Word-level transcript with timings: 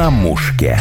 на 0.00 0.08
мушке. 0.08 0.78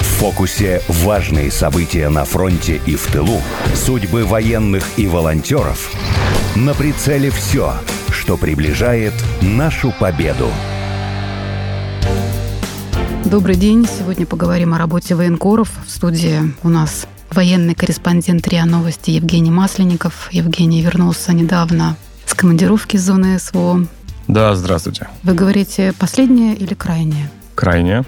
В 0.00 0.04
фокусе 0.18 0.82
важные 0.88 1.52
события 1.52 2.08
на 2.08 2.24
фронте 2.24 2.80
и 2.84 2.96
в 2.96 3.06
тылу, 3.06 3.40
судьбы 3.76 4.24
военных 4.24 4.84
и 4.96 5.06
волонтеров. 5.06 5.92
На 6.56 6.74
прицеле 6.74 7.30
все, 7.30 7.74
что 8.10 8.36
приближает 8.36 9.12
нашу 9.40 9.94
победу. 10.00 10.48
Добрый 13.24 13.54
день. 13.54 13.86
Сегодня 13.86 14.26
поговорим 14.26 14.74
о 14.74 14.78
работе 14.78 15.14
военкоров. 15.14 15.70
В 15.86 15.88
студии 15.88 16.40
у 16.64 16.70
нас 16.70 17.06
военный 17.30 17.76
корреспондент 17.76 18.48
РИА 18.48 18.64
Новости 18.64 19.12
Евгений 19.12 19.52
Масленников. 19.52 20.28
Евгений 20.32 20.82
вернулся 20.82 21.32
недавно 21.32 21.96
с 22.26 22.34
командировки 22.34 22.96
из 22.96 23.02
зоны 23.06 23.38
СВО. 23.38 23.86
Да, 24.26 24.56
здравствуйте. 24.56 25.08
Вы 25.22 25.34
говорите 25.34 25.92
последнее 25.96 26.56
или 26.56 26.74
крайнее? 26.74 27.30
Крайнее. 27.54 28.04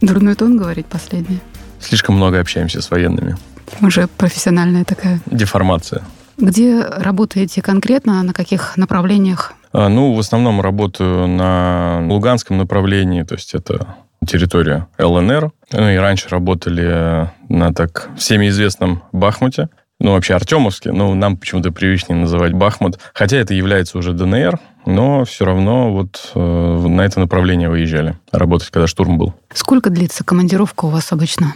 Дурной 0.00 0.34
тон 0.34 0.56
говорить 0.56 0.86
последнее. 0.86 1.40
Слишком 1.80 2.16
много 2.16 2.40
общаемся 2.40 2.80
с 2.82 2.90
военными. 2.90 3.36
Уже 3.80 4.06
профессиональная 4.06 4.84
такая. 4.84 5.20
Деформация. 5.26 6.02
Где 6.38 6.82
работаете 6.82 7.62
конкретно, 7.62 8.22
на 8.22 8.32
каких 8.32 8.76
направлениях? 8.76 9.54
А, 9.72 9.88
ну, 9.88 10.14
в 10.14 10.18
основном 10.18 10.60
работаю 10.60 11.26
на 11.26 12.04
Луганском 12.08 12.58
направлении, 12.58 13.22
то 13.22 13.34
есть 13.34 13.54
это 13.54 13.96
территория 14.26 14.86
ЛНР. 14.98 15.50
Ну 15.72 15.90
и 15.90 15.96
раньше 15.96 16.28
работали 16.28 17.30
на 17.48 17.72
так 17.74 18.10
всеми 18.16 18.48
известном 18.48 19.02
Бахмуте. 19.12 19.68
Ну, 20.02 20.14
вообще 20.14 20.34
Артемовске, 20.34 20.90
но 20.90 21.14
нам 21.14 21.36
почему-то 21.36 21.70
привычнее 21.70 22.18
называть 22.18 22.52
Бахмут. 22.54 22.98
Хотя 23.14 23.36
это 23.36 23.54
является 23.54 23.96
уже 23.98 24.12
ДНР, 24.12 24.58
но 24.84 25.24
все 25.24 25.44
равно 25.44 25.92
вот 25.92 26.32
э, 26.34 26.40
на 26.40 27.02
это 27.02 27.20
направление 27.20 27.70
выезжали 27.70 28.16
работать, 28.32 28.70
когда 28.70 28.88
штурм 28.88 29.16
был. 29.16 29.32
Сколько 29.54 29.90
длится 29.90 30.24
командировка 30.24 30.86
у 30.86 30.88
вас 30.88 31.12
обычно? 31.12 31.54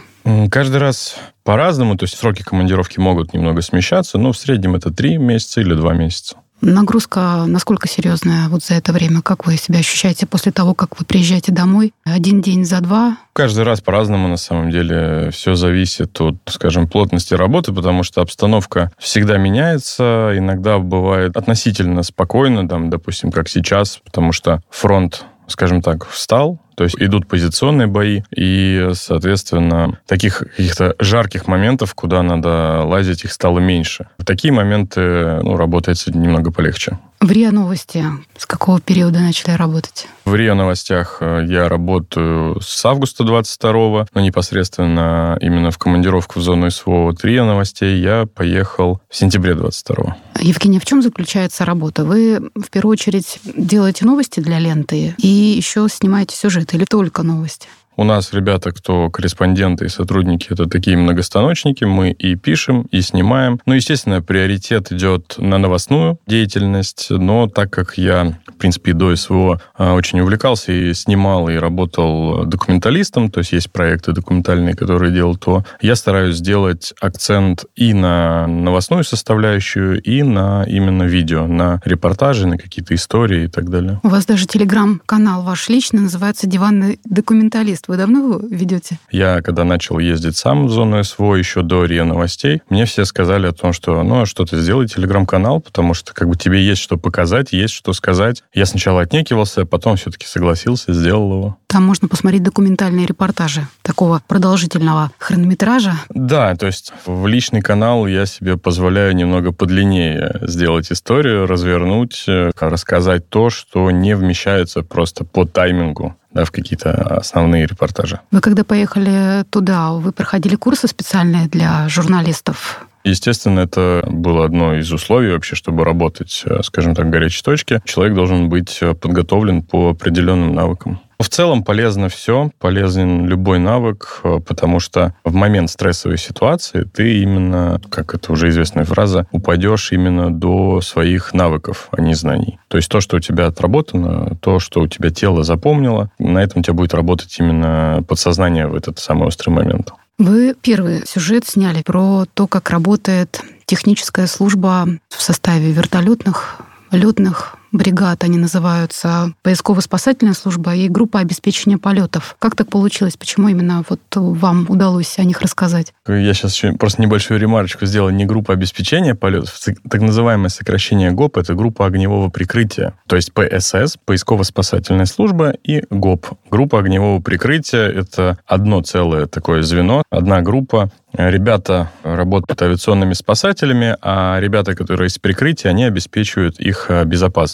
Каждый 0.48 0.76
раз 0.76 1.16
по-разному, 1.42 1.96
то 1.96 2.04
есть 2.04 2.16
сроки 2.16 2.44
командировки 2.44 3.00
могут 3.00 3.34
немного 3.34 3.62
смещаться, 3.62 4.16
но 4.16 4.30
в 4.30 4.38
среднем 4.38 4.76
это 4.76 4.92
три 4.92 5.18
месяца 5.18 5.60
или 5.60 5.74
два 5.74 5.94
месяца. 5.94 6.36
Нагрузка 6.60 7.44
насколько 7.46 7.88
серьезная 7.88 8.48
вот 8.48 8.62
за 8.62 8.74
это 8.74 8.92
время? 8.92 9.22
Как 9.22 9.46
вы 9.46 9.56
себя 9.56 9.78
ощущаете 9.78 10.26
после 10.26 10.52
того, 10.52 10.74
как 10.74 10.98
вы 10.98 11.04
приезжаете 11.04 11.52
домой? 11.52 11.92
Один 12.04 12.40
день 12.40 12.64
за 12.64 12.80
два? 12.80 13.18
Каждый 13.32 13.64
раз 13.64 13.80
по-разному, 13.80 14.28
на 14.28 14.36
самом 14.36 14.70
деле. 14.70 15.30
Все 15.30 15.54
зависит 15.54 16.20
от, 16.20 16.36
скажем, 16.46 16.88
плотности 16.88 17.34
работы, 17.34 17.72
потому 17.72 18.02
что 18.02 18.22
обстановка 18.22 18.90
всегда 18.98 19.36
меняется. 19.36 20.32
Иногда 20.34 20.78
бывает 20.78 21.36
относительно 21.36 22.02
спокойно, 22.02 22.68
там, 22.68 22.90
допустим, 22.90 23.30
как 23.30 23.48
сейчас, 23.48 24.00
потому 24.04 24.32
что 24.32 24.62
фронт 24.70 25.24
скажем 25.46 25.82
так, 25.82 26.06
встал, 26.08 26.58
то 26.76 26.84
есть 26.84 26.96
идут 26.98 27.26
позиционные 27.26 27.86
бои, 27.86 28.22
и, 28.34 28.90
соответственно, 28.92 29.98
таких 30.06 30.38
каких-то 30.38 30.94
жарких 30.98 31.48
моментов, 31.48 31.94
куда 31.94 32.22
надо 32.22 32.82
лазить, 32.84 33.24
их 33.24 33.32
стало 33.32 33.58
меньше. 33.58 34.08
В 34.18 34.24
такие 34.24 34.52
моменты 34.52 35.40
ну, 35.42 35.56
работает 35.56 35.96
немного 36.06 36.52
полегче. 36.52 36.98
В 37.20 37.32
РИА 37.32 37.50
Новости 37.50 38.04
с 38.36 38.44
какого 38.44 38.78
периода 38.78 39.20
начали 39.20 39.52
работать? 39.52 40.06
В 40.26 40.34
РИА 40.34 40.54
Новостях 40.54 41.18
э, 41.20 41.46
я 41.48 41.68
работаю 41.68 42.60
с 42.60 42.84
августа 42.84 43.24
22 43.24 44.06
но 44.12 44.20
непосредственно 44.20 45.38
именно 45.40 45.70
в 45.70 45.78
командировку 45.78 46.40
в 46.40 46.42
зону 46.42 46.70
СВО 46.70 47.04
вот 47.04 47.24
РИА 47.24 47.44
Новостей 47.44 47.98
я 48.00 48.26
поехал 48.26 49.00
в 49.08 49.16
сентябре 49.16 49.54
22 49.54 50.16
Евгения, 50.40 50.78
в 50.78 50.84
чем 50.84 51.00
заключается 51.00 51.64
работа? 51.64 52.04
Вы 52.04 52.50
в 52.54 52.70
первую 52.70 52.92
очередь 52.92 53.40
делаете 53.44 54.04
новости 54.04 54.40
для 54.40 54.58
ленты 54.58 55.14
и 55.16 55.26
еще 55.26 55.88
снимаете 55.88 56.36
сюжет 56.36 56.65
или 56.74 56.84
только 56.84 57.22
новости? 57.22 57.68
У 57.98 58.04
нас 58.04 58.34
ребята, 58.34 58.72
кто 58.72 59.08
корреспонденты 59.08 59.86
и 59.86 59.88
сотрудники, 59.88 60.48
это 60.50 60.66
такие 60.66 60.98
многостаночники. 60.98 61.84
Мы 61.84 62.10
и 62.10 62.34
пишем, 62.34 62.82
и 62.90 63.00
снимаем. 63.00 63.58
Ну, 63.64 63.72
естественно, 63.72 64.20
приоритет 64.20 64.92
идет 64.92 65.36
на 65.38 65.56
новостную 65.56 66.18
деятельность, 66.26 67.06
но 67.08 67.48
так 67.48 67.70
как 67.70 67.96
я, 67.96 68.38
в 68.46 68.58
принципе, 68.58 68.92
до 68.92 69.16
СВО 69.16 69.62
а, 69.78 69.94
очень 69.94 70.20
увлекался 70.20 70.72
и 70.72 70.92
снимал, 70.92 71.48
и 71.48 71.54
работал 71.54 72.44
документалистом, 72.44 73.30
то 73.30 73.38
есть 73.38 73.52
есть 73.52 73.72
проекты 73.72 74.12
документальные, 74.12 74.74
которые 74.74 75.10
делал, 75.10 75.36
то 75.36 75.64
я 75.80 75.96
стараюсь 75.96 76.36
сделать 76.36 76.92
акцент 77.00 77.64
и 77.76 77.94
на 77.94 78.46
новостную 78.46 79.04
составляющую, 79.04 80.02
и 80.02 80.22
на 80.22 80.64
именно 80.64 81.04
видео, 81.04 81.46
на 81.46 81.80
репортажи, 81.86 82.46
на 82.46 82.58
какие-то 82.58 82.94
истории 82.94 83.44
и 83.44 83.48
так 83.48 83.70
далее. 83.70 84.00
У 84.02 84.08
вас 84.08 84.26
даже 84.26 84.46
телеграм-канал 84.46 85.42
ваш 85.42 85.70
личный 85.70 86.00
называется 86.00 86.46
«Диванный 86.46 87.00
документалист». 87.04 87.85
Вы 87.86 87.96
давно 87.96 88.18
его 88.18 88.40
ведете? 88.50 88.98
Я, 89.10 89.42
когда 89.42 89.64
начал 89.64 89.98
ездить 89.98 90.36
сам 90.36 90.66
в 90.66 90.70
зону 90.70 91.02
СВО, 91.04 91.34
еще 91.34 91.62
до 91.62 91.84
РИА 91.84 92.04
новостей, 92.04 92.62
мне 92.68 92.84
все 92.84 93.04
сказали 93.04 93.46
о 93.46 93.52
том, 93.52 93.72
что, 93.72 94.02
ну, 94.02 94.22
а 94.22 94.26
что 94.26 94.44
ты 94.44 94.60
сделай 94.60 94.86
телеграм-канал, 94.86 95.60
потому 95.60 95.94
что 95.94 96.12
как 96.12 96.28
бы 96.28 96.36
тебе 96.36 96.64
есть 96.64 96.82
что 96.82 96.96
показать, 96.96 97.52
есть 97.52 97.74
что 97.74 97.92
сказать. 97.92 98.42
Я 98.52 98.66
сначала 98.66 99.02
отнекивался, 99.02 99.62
а 99.62 99.66
потом 99.66 99.96
все-таки 99.96 100.26
согласился, 100.26 100.92
сделал 100.92 101.32
его. 101.32 101.58
Там 101.68 101.84
можно 101.84 102.08
посмотреть 102.08 102.42
документальные 102.42 103.06
репортажи 103.06 103.66
такого 103.82 104.22
продолжительного 104.26 105.10
хронометража. 105.18 105.94
Да, 106.10 106.54
то 106.54 106.66
есть 106.66 106.92
в 107.04 107.26
личный 107.26 107.60
канал 107.60 108.06
я 108.06 108.26
себе 108.26 108.56
позволяю 108.56 109.14
немного 109.14 109.52
подлиннее 109.52 110.38
сделать 110.42 110.90
историю, 110.90 111.46
развернуть, 111.46 112.24
э, 112.28 112.50
рассказать 112.58 113.28
то, 113.28 113.50
что 113.50 113.90
не 113.90 114.16
вмещается 114.16 114.82
просто 114.82 115.24
по 115.24 115.44
таймингу 115.44 116.16
да, 116.36 116.44
в 116.44 116.50
какие-то 116.50 116.92
основные 117.16 117.66
репортажи. 117.66 118.20
Вы 118.30 118.40
когда 118.40 118.62
поехали 118.62 119.44
туда, 119.50 119.92
вы 119.92 120.12
проходили 120.12 120.54
курсы 120.54 120.86
специальные 120.86 121.48
для 121.48 121.88
журналистов? 121.88 122.86
Естественно, 123.06 123.60
это 123.60 124.02
было 124.10 124.44
одно 124.44 124.74
из 124.74 124.92
условий 124.92 125.30
вообще, 125.30 125.54
чтобы 125.54 125.84
работать, 125.84 126.42
э, 126.44 126.60
скажем 126.64 126.96
так, 126.96 127.06
в 127.06 127.10
горячей 127.10 127.40
точке. 127.40 127.80
Человек 127.84 128.16
должен 128.16 128.48
быть 128.48 128.78
э, 128.80 128.94
подготовлен 128.94 129.62
по 129.62 129.90
определенным 129.90 130.56
навыкам. 130.56 130.98
В 131.20 131.28
целом 131.28 131.62
полезно 131.62 132.08
все, 132.08 132.50
полезен 132.58 133.28
любой 133.28 133.60
навык, 133.60 134.22
э, 134.24 134.40
потому 134.44 134.80
что 134.80 135.14
в 135.22 135.32
момент 135.34 135.70
стрессовой 135.70 136.18
ситуации 136.18 136.82
ты 136.82 137.22
именно, 137.22 137.80
как 137.90 138.12
это 138.12 138.32
уже 138.32 138.48
известная 138.48 138.84
фраза, 138.84 139.28
упадешь 139.30 139.92
именно 139.92 140.34
до 140.34 140.80
своих 140.80 141.32
навыков, 141.32 141.86
а 141.92 142.00
не 142.00 142.14
знаний. 142.14 142.58
То 142.66 142.76
есть 142.76 142.88
то, 142.88 143.00
что 143.00 143.18
у 143.18 143.20
тебя 143.20 143.46
отработано, 143.46 144.36
то, 144.40 144.58
что 144.58 144.80
у 144.80 144.88
тебя 144.88 145.10
тело 145.10 145.44
запомнило, 145.44 146.10
на 146.18 146.42
этом 146.42 146.58
у 146.58 146.62
тебя 146.64 146.74
будет 146.74 146.92
работать 146.92 147.36
именно 147.38 148.04
подсознание 148.08 148.66
в 148.66 148.74
этот 148.74 148.98
самый 148.98 149.28
острый 149.28 149.50
момент. 149.50 149.92
Вы 150.18 150.56
первый 150.60 151.06
сюжет 151.06 151.46
сняли 151.46 151.82
про 151.82 152.24
то, 152.32 152.46
как 152.46 152.70
работает 152.70 153.42
техническая 153.66 154.26
служба 154.26 154.88
в 155.10 155.20
составе 155.20 155.72
вертолетных, 155.72 156.56
летных 156.90 157.56
бригад, 157.72 158.24
они 158.24 158.38
называются, 158.38 159.32
поисково-спасательная 159.42 160.34
служба 160.34 160.74
и 160.74 160.88
группа 160.88 161.20
обеспечения 161.20 161.78
полетов. 161.78 162.36
Как 162.38 162.54
так 162.54 162.68
получилось? 162.68 163.16
Почему 163.16 163.48
именно 163.48 163.84
вот 163.88 164.00
вам 164.14 164.66
удалось 164.68 165.18
о 165.18 165.24
них 165.24 165.40
рассказать? 165.40 165.92
Я 166.06 166.34
сейчас 166.34 166.54
еще 166.54 166.72
просто 166.72 167.02
небольшую 167.02 167.40
ремарочку 167.40 167.86
сделал. 167.86 168.10
Не 168.10 168.24
группа 168.24 168.52
обеспечения 168.52 169.14
полетов, 169.14 169.58
так 169.88 170.00
называемое 170.00 170.48
сокращение 170.48 171.10
ГОП, 171.10 171.38
это 171.38 171.54
группа 171.54 171.86
огневого 171.86 172.30
прикрытия. 172.30 172.94
То 173.06 173.16
есть 173.16 173.32
ПСС, 173.32 173.96
поисково-спасательная 174.04 175.06
служба, 175.06 175.50
и 175.62 175.82
ГОП, 175.90 176.26
группа 176.50 176.78
огневого 176.78 177.20
прикрытия. 177.20 177.88
Это 177.88 178.38
одно 178.46 178.82
целое 178.82 179.26
такое 179.26 179.62
звено, 179.62 180.02
одна 180.10 180.42
группа, 180.42 180.90
Ребята 181.16 181.90
работают 182.02 182.60
авиационными 182.60 183.14
спасателями, 183.14 183.96
а 184.02 184.38
ребята, 184.38 184.74
которые 184.74 185.08
из 185.08 185.18
прикрытия, 185.18 185.70
они 185.70 185.84
обеспечивают 185.84 186.60
их 186.60 186.86
э, 186.88 187.00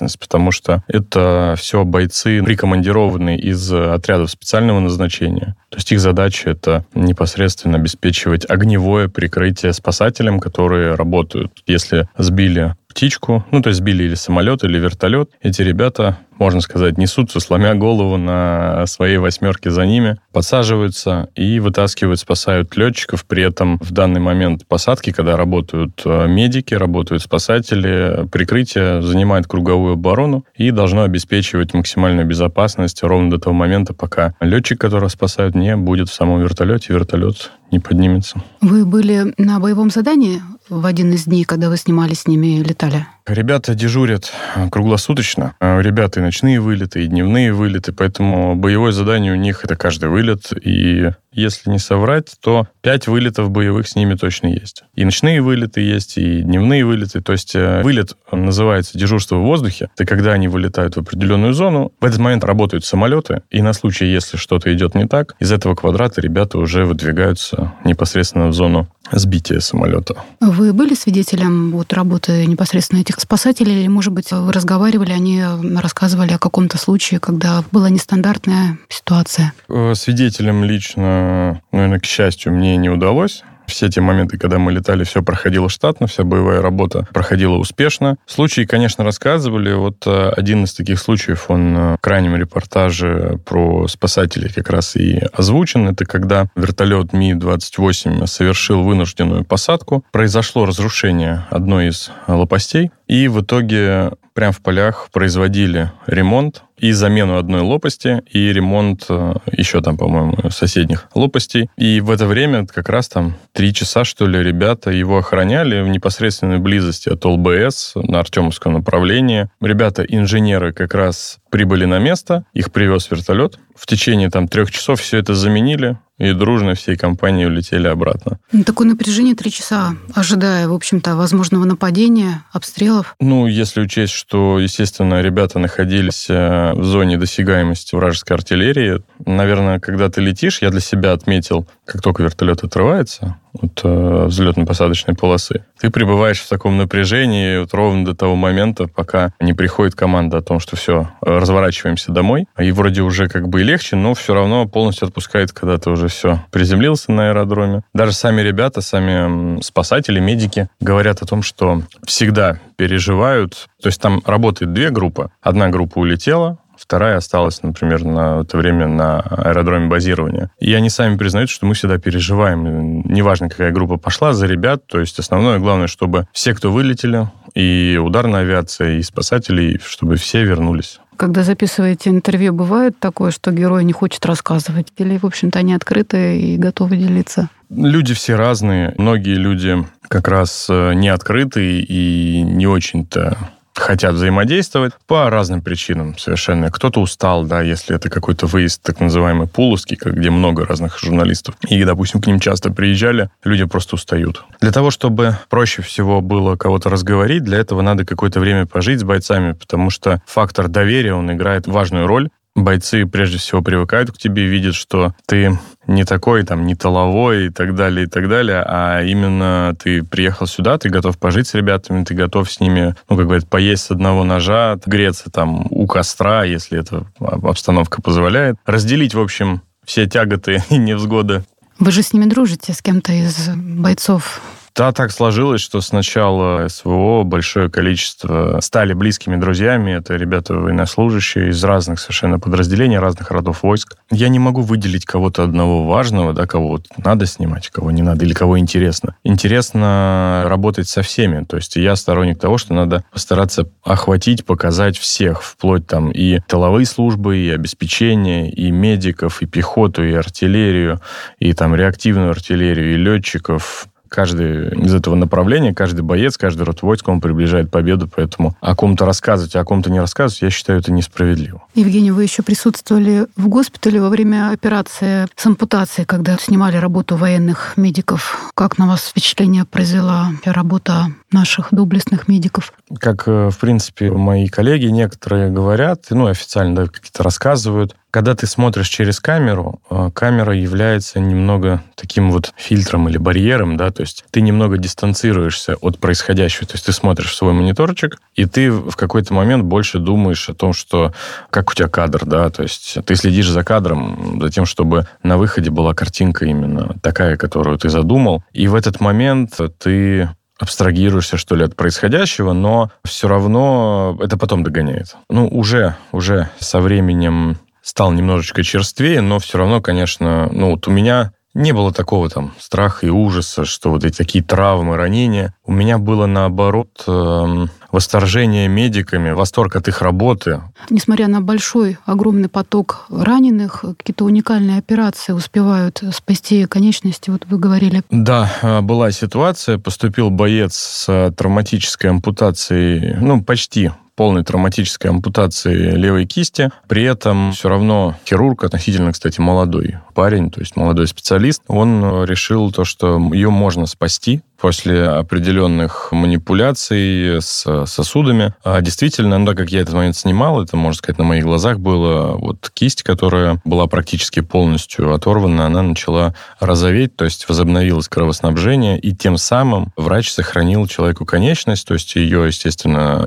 безопасность, 0.03 0.19
потому 0.19 0.51
что 0.51 0.83
это 0.89 1.55
все 1.57 1.85
бойцы, 1.85 2.43
прикомандированные 2.43 3.39
из 3.39 3.73
отрядов 3.73 4.31
специального 4.31 4.81
назначения. 4.81 5.57
То 5.71 5.77
есть 5.77 5.93
их 5.93 6.01
задача 6.01 6.51
это 6.51 6.85
непосредственно 6.95 7.79
обеспечивать 7.79 8.49
огневое 8.49 9.09
прикрытие 9.09 9.73
спасателям, 9.73 10.41
которые 10.41 10.95
работают. 10.95 11.63
Если 11.67 12.09
сбили 12.19 12.75
птичку, 12.93 13.45
ну, 13.51 13.63
то 13.63 13.71
есть 13.71 13.81
сбили 13.81 14.05
или 14.05 14.15
самолет, 14.15 14.65
или 14.65 14.79
вертолет, 14.79 15.31
эти 15.41 15.63
ребята 15.63 16.19
можно 16.43 16.61
сказать, 16.61 16.99
несутся, 16.99 17.39
сломя 17.39 17.75
голову 17.75 18.17
на 18.17 18.85
своей 18.87 19.19
восьмерке 19.19 19.71
за 19.71 19.87
ними, 19.87 20.19
подсаживаются 20.33 21.29
и 21.37 21.61
вытаскивают, 21.61 22.19
спасают 22.19 22.77
летчиков. 22.77 23.25
При 23.25 23.45
этом 23.45 23.79
в 23.81 23.93
данный 23.93 24.21
момент 24.21 24.67
посадки, 24.67 25.13
когда 25.13 25.37
работают 25.37 26.03
э, 26.05 26.27
медики, 26.27 26.75
работают 26.75 27.23
спасатели, 27.23 28.27
прикрытие 28.33 29.03
занимает 29.03 29.47
круговую 29.47 29.95
оборону 29.95 30.45
и 30.57 30.73
должно 30.73 31.03
обеспечивать 31.03 31.75
максимальную 31.75 32.27
безопасность 32.27 33.05
ровно 33.05 33.31
до 33.31 33.39
того 33.39 33.55
момента, 33.55 33.95
пока 33.95 34.35
летчик, 34.41 34.81
которого 34.81 35.09
спасают, 35.09 35.55
не 35.55 35.77
будет 35.77 36.09
в 36.09 36.15
самом 36.15 36.41
вертолете, 36.41 36.93
вертолет 36.93 37.53
не 37.73 37.81
поднимется. 37.81 38.41
Вы 38.61 38.85
были 38.85 39.35
на 39.39 39.59
боевом 39.59 39.91
задании 39.91 40.41
в 40.69 40.87
один 40.87 41.13
из 41.13 41.25
дней, 41.25 41.45
когда 41.45 41.69
вы 41.69 41.77
снимали 41.77 42.15
с 42.15 42.29
ними 42.29 42.59
и 42.59 42.63
летали? 42.63 43.07
Ребята 43.27 43.75
дежурят 43.75 44.33
круглосуточно. 44.71 45.55
Ребята 45.61 46.21
и 46.21 46.23
ночные 46.23 46.61
вылеты, 46.61 47.05
и 47.05 47.07
дневные 47.07 47.53
вылеты, 47.53 47.93
поэтому 47.93 48.57
боевое 48.57 48.93
задание 48.93 49.33
у 49.33 49.37
них 49.37 49.65
это 49.65 49.77
каждый 49.77 50.09
вылет. 50.09 50.53
И 50.65 51.11
если 51.33 51.71
не 51.71 51.79
соврать, 51.79 52.35
то 52.41 52.69
пять 52.83 53.07
вылетов 53.07 53.51
боевых 53.51 53.89
с 53.89 53.97
ними 53.97 54.15
точно 54.15 54.49
есть. 54.49 54.85
И 54.95 55.05
ночные 55.05 55.41
вылеты 55.41 55.81
есть, 55.81 56.19
и 56.19 56.43
дневные 56.43 56.85
вылеты. 56.85 57.23
То 57.23 57.33
есть 57.33 57.55
э, 57.55 57.83
вылет 57.83 58.17
называется 58.31 58.99
дежурство 58.99 59.37
в 59.37 59.43
воздухе. 59.43 59.89
Это 59.95 60.05
когда 60.05 60.33
они 60.33 60.49
вылетают 60.49 60.97
в 60.97 61.01
определенную 61.01 61.55
зону. 61.55 61.93
В 62.01 62.05
этот 62.05 62.19
момент 62.19 62.45
работают 62.45 62.85
самолеты, 62.85 63.43
и 63.51 63.63
на 63.63 63.73
случай, 63.73 64.07
если 64.07 64.37
что-то 64.37 64.73
идет 64.75 64.95
не 64.95 65.07
так, 65.07 65.35
из 65.39 65.53
этого 65.53 65.75
квадрата 65.75 66.21
ребята 66.21 66.59
уже 66.59 66.85
выдвигаются 66.85 67.73
непосредственно 67.85 68.49
в 68.49 68.53
зону 68.53 68.89
сбития 69.11 69.61
самолета. 69.61 70.17
Вы 70.41 70.73
были 70.73 70.95
свидетелем 70.95 71.73
вот, 71.73 71.93
работы 71.93 72.47
непосредственно 72.47 73.01
этих 73.01 73.12
спасателей? 73.21 73.81
Или, 73.81 73.89
может 73.89 74.13
быть, 74.13 74.33
вы 74.33 74.53
разговаривали, 74.53 75.13
они 75.13 75.43
рассказывали 75.77 76.33
о 76.33 76.39
каком-то 76.39 76.79
случае, 76.79 77.21
когда 77.21 77.65
была 77.73 77.91
нестандартная 77.91 78.79
ситуация? 78.89 79.53
Э, 79.69 79.95
свидетелем 79.95 80.65
лично, 80.65 81.61
наверное, 81.73 82.01
к 82.01 82.05
счастью, 82.05 82.53
мне 82.53 82.77
не 82.77 82.91
удалось 82.91 83.43
все 83.73 83.89
те 83.89 84.01
моменты, 84.01 84.39
когда 84.39 84.59
мы 84.59 84.73
летали, 84.73 85.05
все 85.05 85.23
проходило 85.23 85.69
штатно, 85.69 86.07
вся 86.07 86.25
боевая 86.25 86.61
работа 86.61 87.07
проходила 87.13 87.57
успешно. 87.57 88.17
Случаи, 88.27 88.65
конечно, 88.65 89.03
рассказывали. 89.03 89.73
Вот 89.73 90.07
э, 90.07 90.29
один 90.37 90.65
из 90.65 90.75
таких 90.75 90.99
случаев, 90.99 91.47
он 91.49 91.77
э, 91.77 91.97
в 91.97 92.01
крайнем 92.01 92.37
репортаже 92.37 93.41
про 93.45 93.89
спасателей 93.89 94.53
как 94.53 94.71
раз 94.71 94.97
и 94.97 95.23
озвучен. 95.33 95.89
Это 95.89 96.05
когда 96.05 96.47
вертолет 96.55 97.13
Ми-28 97.13 98.27
совершил 98.27 98.83
вынужденную 98.83 99.45
посадку. 99.45 100.05
Произошло 100.13 100.67
разрушение 100.67 101.47
одной 101.51 101.89
из 101.89 102.11
лопастей. 102.27 102.91
И 103.13 103.29
в 103.29 103.43
итоге 103.43 104.13
прямо 104.33 104.53
в 104.55 104.63
полях 104.63 105.11
производили 105.13 105.93
ремонт 106.07 106.63
и 106.79 106.93
замену 106.93 107.37
одной 107.37 107.61
лопасти, 107.61 108.23
и 108.31 108.51
ремонт 108.51 109.05
э, 109.11 109.35
еще 109.53 109.83
там, 109.83 109.99
по-моему, 109.99 110.51
соседних 110.51 111.11
лопастей. 111.15 111.69
И 111.77 112.01
в 112.01 112.11
это 112.11 112.25
время 112.25 112.67
как 112.67 112.89
раз 112.89 113.09
там 113.09 113.37
три 113.53 113.75
часа, 113.75 114.05
что 114.05 114.27
ли, 114.27 114.43
ребята 114.43 114.91
его 114.91 115.19
охраняли 115.19 115.83
в 115.83 115.89
непосредственной 115.89 116.59
близости 116.59 117.11
от 117.11 117.23
ОЛБС 117.23 117.97
на 117.97 118.21
Артемовском 118.21 118.73
направлении. 118.73 119.51
Ребята-инженеры 119.61 120.73
как 120.73 120.95
раз 120.95 121.39
прибыли 121.51 121.85
на 121.85 121.99
место, 121.99 122.47
их 122.55 122.73
привез 122.73 123.11
вертолет. 123.11 123.59
В 123.75 123.87
течение 123.87 124.31
там 124.31 124.49
трех 124.49 124.71
часов 124.71 125.01
все 125.01 125.19
это 125.19 125.35
заменили, 125.35 125.99
и 126.19 126.33
дружно 126.33 126.75
всей 126.75 126.97
компанией 126.97 127.47
улетели 127.47 127.89
обратно. 127.89 128.39
Ну, 128.53 128.63
такое 128.65 128.87
напряжение 128.87 129.35
три 129.35 129.51
часа, 129.51 129.97
ожидая, 130.15 130.69
в 130.69 130.73
общем-то, 130.73 131.17
возможного 131.17 131.65
нападения, 131.65 132.45
обстрелов. 132.53 133.17
Ну, 133.19 133.47
если 133.47 133.81
учесть, 133.81 134.13
что, 134.13 134.61
естественно, 134.61 135.21
ребята 135.21 135.59
находились 135.59 136.27
э, 136.29 136.73
в 136.75 136.85
зоне 136.85 137.19
досягаемости 137.19 137.95
вражеской 137.95 138.37
артиллерии, 138.37 139.03
наверное, 139.27 139.81
когда 139.81 140.09
ты 140.09 140.21
летишь, 140.21 140.63
я 140.63 140.71
для 140.71 140.81
себя 140.81 141.13
отметил, 141.13 141.67
как 141.85 142.03
только 142.03 142.23
вертолет 142.23 142.63
отрывается, 142.63 143.39
от 143.61 143.81
э, 143.85 144.27
взлетно-посадочной 144.29 145.15
полосы. 145.15 145.65
Ты 145.79 145.91
пребываешь 145.91 146.41
в 146.41 146.49
таком 146.49 146.77
напряжении 146.77 147.59
вот 147.59 147.75
ровно 147.75 148.05
до 148.05 148.15
того 148.15 148.37
момента, 148.37 148.87
пока 148.87 149.33
не 149.41 149.53
приходит 149.53 149.95
команда 149.95 150.39
о 150.39 150.43
том, 150.43 150.61
что 150.61 150.77
все, 150.77 151.11
разворачиваемся 151.21 152.13
домой. 152.13 152.47
И 152.59 152.73
вроде 152.73 153.03
уже 153.03 153.29
как 153.29 153.49
бы 153.49 153.61
и 153.61 153.65
легче, 153.65 153.97
но 153.97 154.15
все 154.15 154.35
равно 154.35 154.67
полностью 154.67 155.09
отпускает, 155.09 155.53
когда 155.53 155.79
ты 155.79 155.91
уже 155.91 156.09
все 156.09 156.45
приземлился 156.51 157.13
на 157.13 157.29
аэродроме. 157.29 157.83
Даже 157.95 158.13
сами 158.13 158.41
ребята, 158.43 158.81
сами 158.81 159.61
спасатели, 159.61 160.21
медики 160.21 160.69
говорят 160.81 161.23
о 161.23 161.27
том, 161.27 161.43
что 161.43 161.83
всегда 162.07 162.59
переживают. 162.77 163.69
То 163.83 163.89
есть 163.89 164.01
там 164.01 164.23
работает 164.25 164.73
две 164.73 164.91
группы. 164.91 165.31
Одна 165.41 165.69
группа 165.69 165.99
улетела, 165.99 166.59
вторая 166.83 167.17
осталась, 167.17 167.63
например, 167.63 168.05
на 168.05 168.41
это 168.41 168.57
время 168.57 168.89
на 168.89 169.21
аэродроме 169.21 169.89
базирования. 169.89 170.51
И 170.59 170.73
они 170.75 170.91
сами 170.91 171.17
признают, 171.17 171.51
что 171.51 171.67
мы 171.67 171.75
всегда 171.75 171.99
переживаем. 171.99 173.03
Неважно, 173.03 173.49
какая 173.49 173.71
группа 173.71 173.97
пошла, 173.97 174.33
за 174.33 174.47
ребят. 174.47 174.87
То 174.87 175.01
есть 175.01 175.19
основное, 175.19 175.59
главное, 175.59 175.87
чтобы 175.87 176.27
все, 176.33 176.55
кто 176.55 176.73
вылетели, 176.73 177.29
и 177.55 177.99
ударная 178.03 178.41
авиация, 178.41 178.99
и 178.99 179.03
спасатели, 179.03 179.81
чтобы 179.85 180.17
все 180.17 180.45
вернулись. 180.45 180.99
Когда 181.17 181.43
записываете 181.43 182.11
интервью, 182.11 182.53
бывает 182.53 182.99
такое, 182.99 183.31
что 183.31 183.53
герой 183.53 183.85
не 183.85 183.93
хочет 183.93 184.25
рассказывать? 184.27 184.89
Или, 184.97 185.19
в 185.19 185.27
общем-то, 185.27 185.59
они 185.59 185.75
открыты 185.75 186.41
и 186.41 186.57
готовы 186.57 186.97
делиться? 186.97 187.49
Люди 187.71 188.15
все 188.15 188.35
разные. 188.35 188.95
Многие 188.99 189.37
люди 189.37 189.87
как 190.09 190.29
раз 190.29 190.67
э, 190.69 190.95
не 190.95 191.09
открыты 191.09 191.81
и 191.81 192.43
не 192.43 192.67
очень-то 192.67 193.37
хотят 193.75 194.15
взаимодействовать 194.15 194.93
по 195.07 195.31
разным 195.31 195.63
причинам 195.63 196.17
совершенно. 196.19 196.71
Кто-то 196.71 197.01
устал, 197.01 197.45
да, 197.45 197.63
если 197.63 197.97
это 197.97 198.11
какой-то 198.11 198.47
выезд 198.47 198.83
так 198.83 199.01
называемый 199.01 199.49
пуловский, 199.49 199.99
где 200.01 200.31
много 200.31 200.67
разных 200.67 200.99
журналистов, 200.99 201.57
и, 201.69 201.83
допустим, 201.85 202.21
к 202.21 202.27
ним 202.27 202.41
часто 202.41 202.71
приезжали, 202.71 203.31
люди 203.45 203.65
просто 203.65 203.97
устают. 203.97 204.45
Для 204.61 204.73
того, 204.73 204.91
чтобы 204.91 205.39
проще 205.49 205.83
всего 205.83 206.21
было 206.21 206.57
кого-то 206.57 206.91
разговорить, 206.91 207.45
для 207.45 207.59
этого 207.59 207.83
надо 207.83 208.05
какое-то 208.05 208.41
время 208.41 208.67
пожить 208.67 209.01
с 209.01 209.05
бойцами, 209.05 209.53
потому 209.53 209.91
что 209.91 210.23
фактор 210.27 210.69
доверия, 210.69 211.15
он 211.15 211.33
играет 211.33 211.67
важную 211.67 212.07
роль 212.07 212.29
бойцы 212.55 213.07
прежде 213.07 213.39
всего 213.39 213.63
привыкают 213.63 214.11
к 214.11 214.19
тебе, 214.19 214.47
видят, 214.47 214.75
что 214.75 215.15
ты 215.27 215.59
не 215.87 216.05
такой, 216.05 216.45
там, 216.45 216.67
не 216.67 216.75
толовой 216.75 217.47
и 217.47 217.51
так 217.51 217.75
далее, 217.75 218.07
и 218.07 218.09
так 218.09 218.29
далее, 218.29 218.63
а 218.67 219.03
именно 219.03 219.75
ты 219.79 220.03
приехал 220.03 220.47
сюда, 220.47 220.79
ты 220.79 220.89
готов 220.89 221.19
пожить 221.19 221.49
с 221.49 221.55
ребятами, 221.55 222.05
ты 222.05 222.15
готов 222.15 222.51
с 222.51 222.61
ними, 222.61 222.95
ну, 223.09 223.17
как 223.17 223.27
говорят, 223.27 223.49
поесть 223.49 223.85
с 223.85 223.91
одного 223.91 224.25
ножа, 224.25 224.79
греться 224.87 225.31
там 225.31 225.67
у 225.71 225.87
костра, 225.87 226.45
если 226.45 226.79
это 226.79 227.07
обстановка 227.21 228.01
позволяет, 228.01 228.57
разделить, 228.67 229.15
в 229.15 229.21
общем, 229.21 229.63
все 229.85 230.07
тяготы 230.07 230.63
и 230.71 230.77
невзгоды. 230.77 231.45
Вы 231.79 231.91
же 231.91 232.03
с 232.03 232.13
ними 232.13 232.27
дружите, 232.27 232.73
с 232.73 232.83
кем-то 232.83 233.13
из 233.13 233.49
бойцов 233.57 234.41
да, 234.75 234.93
так 234.93 235.13
сложилось, 235.13 235.61
что 235.61 235.81
сначала 235.81 236.67
СВО 236.69 237.25
большое 237.25 237.71
количество 237.71 238.59
стали 238.61 238.95
близкими 238.95 239.37
друзьями. 239.37 239.93
Это 239.93 240.17
ребята 240.17 240.55
военнослужащие 240.55 241.51
из 241.51 241.63
разных 241.63 242.01
совершенно 242.01 242.39
подразделений, 242.39 242.99
разных 242.99 243.31
родов 243.31 243.63
войск. 243.63 243.97
Я 244.11 244.29
не 244.29 244.39
могу 244.39 244.63
выделить 244.63 245.05
кого-то 245.05 245.45
одного 245.45 245.87
важного, 245.87 246.33
да, 246.33 246.47
кого 246.47 246.69
вот 246.69 246.87
надо 246.97 247.27
снимать, 247.27 247.69
кого 247.69 247.91
не 247.91 248.03
надо, 248.03 248.25
или 248.25 248.33
кого 248.33 248.59
интересно. 248.59 249.15
Интересно 249.25 250.45
работать 250.47 250.89
со 250.89 251.03
всеми. 251.03 251.45
То 251.45 251.57
есть 251.57 251.77
я 251.77 251.95
сторонник 251.95 252.39
того, 252.39 252.57
что 252.57 252.73
надо 252.75 253.05
постараться 253.13 253.69
охватить, 253.85 254.47
показать 254.47 254.97
всех, 254.97 255.43
вплоть 255.43 255.87
там 255.87 256.11
и 256.11 256.41
тыловые 256.41 256.87
службы, 256.87 257.37
и 257.37 257.51
обеспечение, 257.51 258.51
и 258.51 258.71
медиков, 258.71 259.43
и 259.43 259.47
пехоту, 259.47 260.03
и 260.03 260.13
артиллерию, 260.13 261.01
и 261.39 261.53
там 261.53 261.75
реактивную 261.75 262.31
артиллерию, 262.31 262.95
и 262.95 262.97
летчиков, 262.97 263.89
каждый 264.13 264.69
из 264.85 264.95
этого 264.95 265.15
направления, 265.15 265.75
каждый 265.75 266.03
боец, 266.03 266.37
каждый 266.37 266.63
род 266.63 266.83
войск, 266.83 267.09
он 267.09 267.21
приближает 267.21 267.71
победу, 267.71 268.09
поэтому 268.15 268.57
о 268.61 268.77
ком-то 268.77 269.07
рассказывать, 269.07 269.57
а 269.57 269.61
о 269.61 269.65
ком-то 269.65 269.91
не 269.91 270.01
рассказывать, 270.01 270.43
я 270.43 270.51
считаю, 270.51 270.79
это 270.81 270.93
несправедливо. 270.93 271.63
Евгений, 271.75 272.11
вы 272.11 272.25
еще 272.25 272.43
присутствовали 272.43 273.27
в 273.37 273.49
госпитале 273.49 274.01
во 274.01 274.11
время 274.11 274.51
операции 274.51 275.27
с 275.35 275.47
ампутацией, 275.47 276.07
когда 276.07 276.37
снимали 276.37 276.77
работу 276.77 277.17
военных 277.17 277.75
медиков. 277.77 278.53
Как 278.55 278.79
на 278.79 278.87
вас 278.87 279.07
впечатление 279.09 279.65
произвела 279.65 280.31
работа 280.45 281.07
наших 281.33 281.69
доблестных 281.71 282.29
медиков? 282.29 282.73
Как, 282.99 283.27
э, 283.27 283.51
в 283.51 283.59
принципе, 283.59 284.11
мои 284.11 284.49
коллеги 284.49 284.87
некоторые 284.87 285.51
говорят, 285.51 286.07
ну, 286.11 286.27
официально 286.27 286.77
да, 286.77 286.87
какие-то 286.87 287.23
рассказывают, 287.23 287.97
когда 288.13 288.35
ты 288.35 288.47
смотришь 288.47 288.89
через 288.89 289.21
камеру, 289.21 289.81
э, 289.89 290.11
камера 290.13 290.55
является 290.55 291.19
немного 291.19 291.83
таким 291.95 292.31
вот 292.31 292.53
фильтром 292.57 293.09
или 293.09 293.17
барьером, 293.17 293.79
да, 293.79 293.91
то 293.91 294.03
есть 294.03 294.25
ты 294.31 294.43
немного 294.43 294.77
дистанцируешься 294.77 295.77
от 295.77 295.99
происходящего, 295.99 296.67
то 296.67 296.75
есть 296.75 296.85
ты 296.85 296.93
смотришь 296.93 297.31
в 297.31 297.35
свой 297.35 297.55
мониторчик, 297.55 298.19
и 298.35 298.45
ты 298.45 298.71
в 298.71 298.97
какой-то 298.97 299.33
момент 299.33 299.65
больше 299.65 299.99
думаешь 299.99 300.51
о 300.51 300.55
том, 300.55 300.75
что 300.75 301.15
как 301.49 301.71
у 301.71 301.75
тебя 301.75 301.89
кадр, 301.89 302.27
да, 302.27 302.51
то 302.51 302.63
есть 302.63 302.99
ты 303.07 303.17
следишь 303.17 303.49
за 303.49 303.65
кадром, 303.65 304.41
за 304.43 304.51
тем, 304.51 304.67
чтобы 304.67 305.09
на 305.23 305.39
выходе 305.39 305.71
была 305.71 305.95
картинка 305.95 306.45
именно 306.45 306.95
такая, 307.03 307.39
которую 307.39 307.79
ты 307.79 307.89
задумал, 307.89 308.45
и 308.53 308.69
в 308.69 308.75
этот 308.75 309.01
момент 309.01 309.59
ты 309.79 310.29
абстрагируешься, 310.63 311.37
что 311.37 311.57
ли, 311.57 311.65
от 311.65 311.75
происходящего, 311.75 312.53
но 312.53 312.91
все 313.05 313.27
равно 313.27 314.17
это 314.21 314.39
потом 314.39 314.63
догоняет. 314.63 315.17
Ну, 315.29 315.49
уже, 315.49 315.97
уже 316.13 316.51
со 316.61 316.81
временем 316.81 317.59
стал 317.83 318.13
немножечко 318.13 318.63
черствее, 318.63 319.21
но 319.23 319.41
все 319.41 319.59
равно, 319.59 319.81
конечно, 319.81 320.49
ну 320.53 320.71
вот 320.71 320.87
у 320.87 320.93
меня 320.93 321.33
не 321.53 321.73
было 321.73 321.93
такого 321.93 322.31
там 322.31 322.55
страха 322.59 323.07
и 323.07 323.11
ужаса, 323.11 323.65
что 323.65 323.91
вот 323.91 324.05
эти 324.05 324.17
такие 324.17 324.45
травмы, 324.45 324.97
ранения. 324.97 325.53
У 325.65 325.73
меня 325.73 325.99
было 325.99 326.27
наоборот 326.27 327.03
эм, 327.09 327.69
восторжение 327.93 328.67
медиками, 328.69 329.31
восторг 329.31 329.77
от 329.77 329.87
их 329.87 330.03
работы. 330.03 330.63
Несмотря 330.91 331.29
на 331.29 331.41
большой, 331.41 331.99
огромный 332.07 332.49
поток 332.49 333.07
раненых, 333.11 333.85
какие-то 333.99 334.25
уникальные 334.25 334.79
операции 334.79 335.33
успевают 335.33 336.03
спасти 336.13 336.67
конечности, 336.67 337.31
вот 337.31 337.47
вы 337.47 337.59
говорили. 337.59 338.03
Да, 338.11 338.51
а, 338.63 338.81
была 338.81 339.13
ситуация, 339.13 339.79
поступил 339.79 340.31
боец 340.31 340.75
с 340.75 341.33
травматической 341.37 342.11
ампутацией, 342.11 343.17
ну, 343.21 343.43
почти 343.43 343.91
полной 344.15 344.45
травматической 344.45 345.11
ампутации 345.11 345.93
левой 345.93 346.27
кисти. 346.27 346.71
При 346.89 347.05
этом 347.05 347.53
все 347.53 347.69
равно 347.69 348.17
хирург, 348.27 348.65
относительно, 348.65 349.13
кстати, 349.13 349.41
молодой 349.41 349.97
парень, 350.15 350.51
то 350.51 350.61
есть 350.61 350.77
молодой 350.77 351.07
специалист, 351.07 351.63
он 351.69 352.25
решил 352.25 352.71
то, 352.71 352.85
что 352.85 353.19
ее 353.33 353.51
можно 353.51 353.87
спасти, 353.87 354.43
после 354.63 355.09
определенных 355.09 356.13
манипуляций 356.13 357.43
с 357.43 357.85
сосудами. 357.87 358.55
А 358.63 358.81
действительно, 358.81 359.37
ну, 359.39 359.45
так 359.47 359.57
как 359.57 359.71
я 359.71 359.81
этот 359.81 359.95
момент 359.95 360.17
снимал, 360.17 360.63
это, 360.63 360.77
можно 360.77 360.97
сказать, 360.97 361.19
на 361.19 361.25
моих 361.25 361.43
глазах 361.43 361.81
было 361.81 362.37
вот 362.37 362.71
кисть, 362.73 363.03
которая 363.03 363.61
была 363.65 363.89
практически 363.89 364.39
полностью 364.39 365.13
оторвана, 365.13 365.67
она 365.67 365.83
начала 365.83 366.37
розоветь, 366.61 367.17
то 367.17 367.25
есть 367.25 367.49
возобновилось 367.49 368.09
кровоснабжение, 368.09 369.01
и 369.01 369.13
тем 369.13 369.37
самым 369.37 369.93
врач 369.97 370.31
сохранил 370.31 370.87
человеку 370.87 371.27
конечность, 371.27 371.89
то 371.89 371.95
есть 371.95 372.15
ее, 372.15 372.47
естественно, 372.47 373.27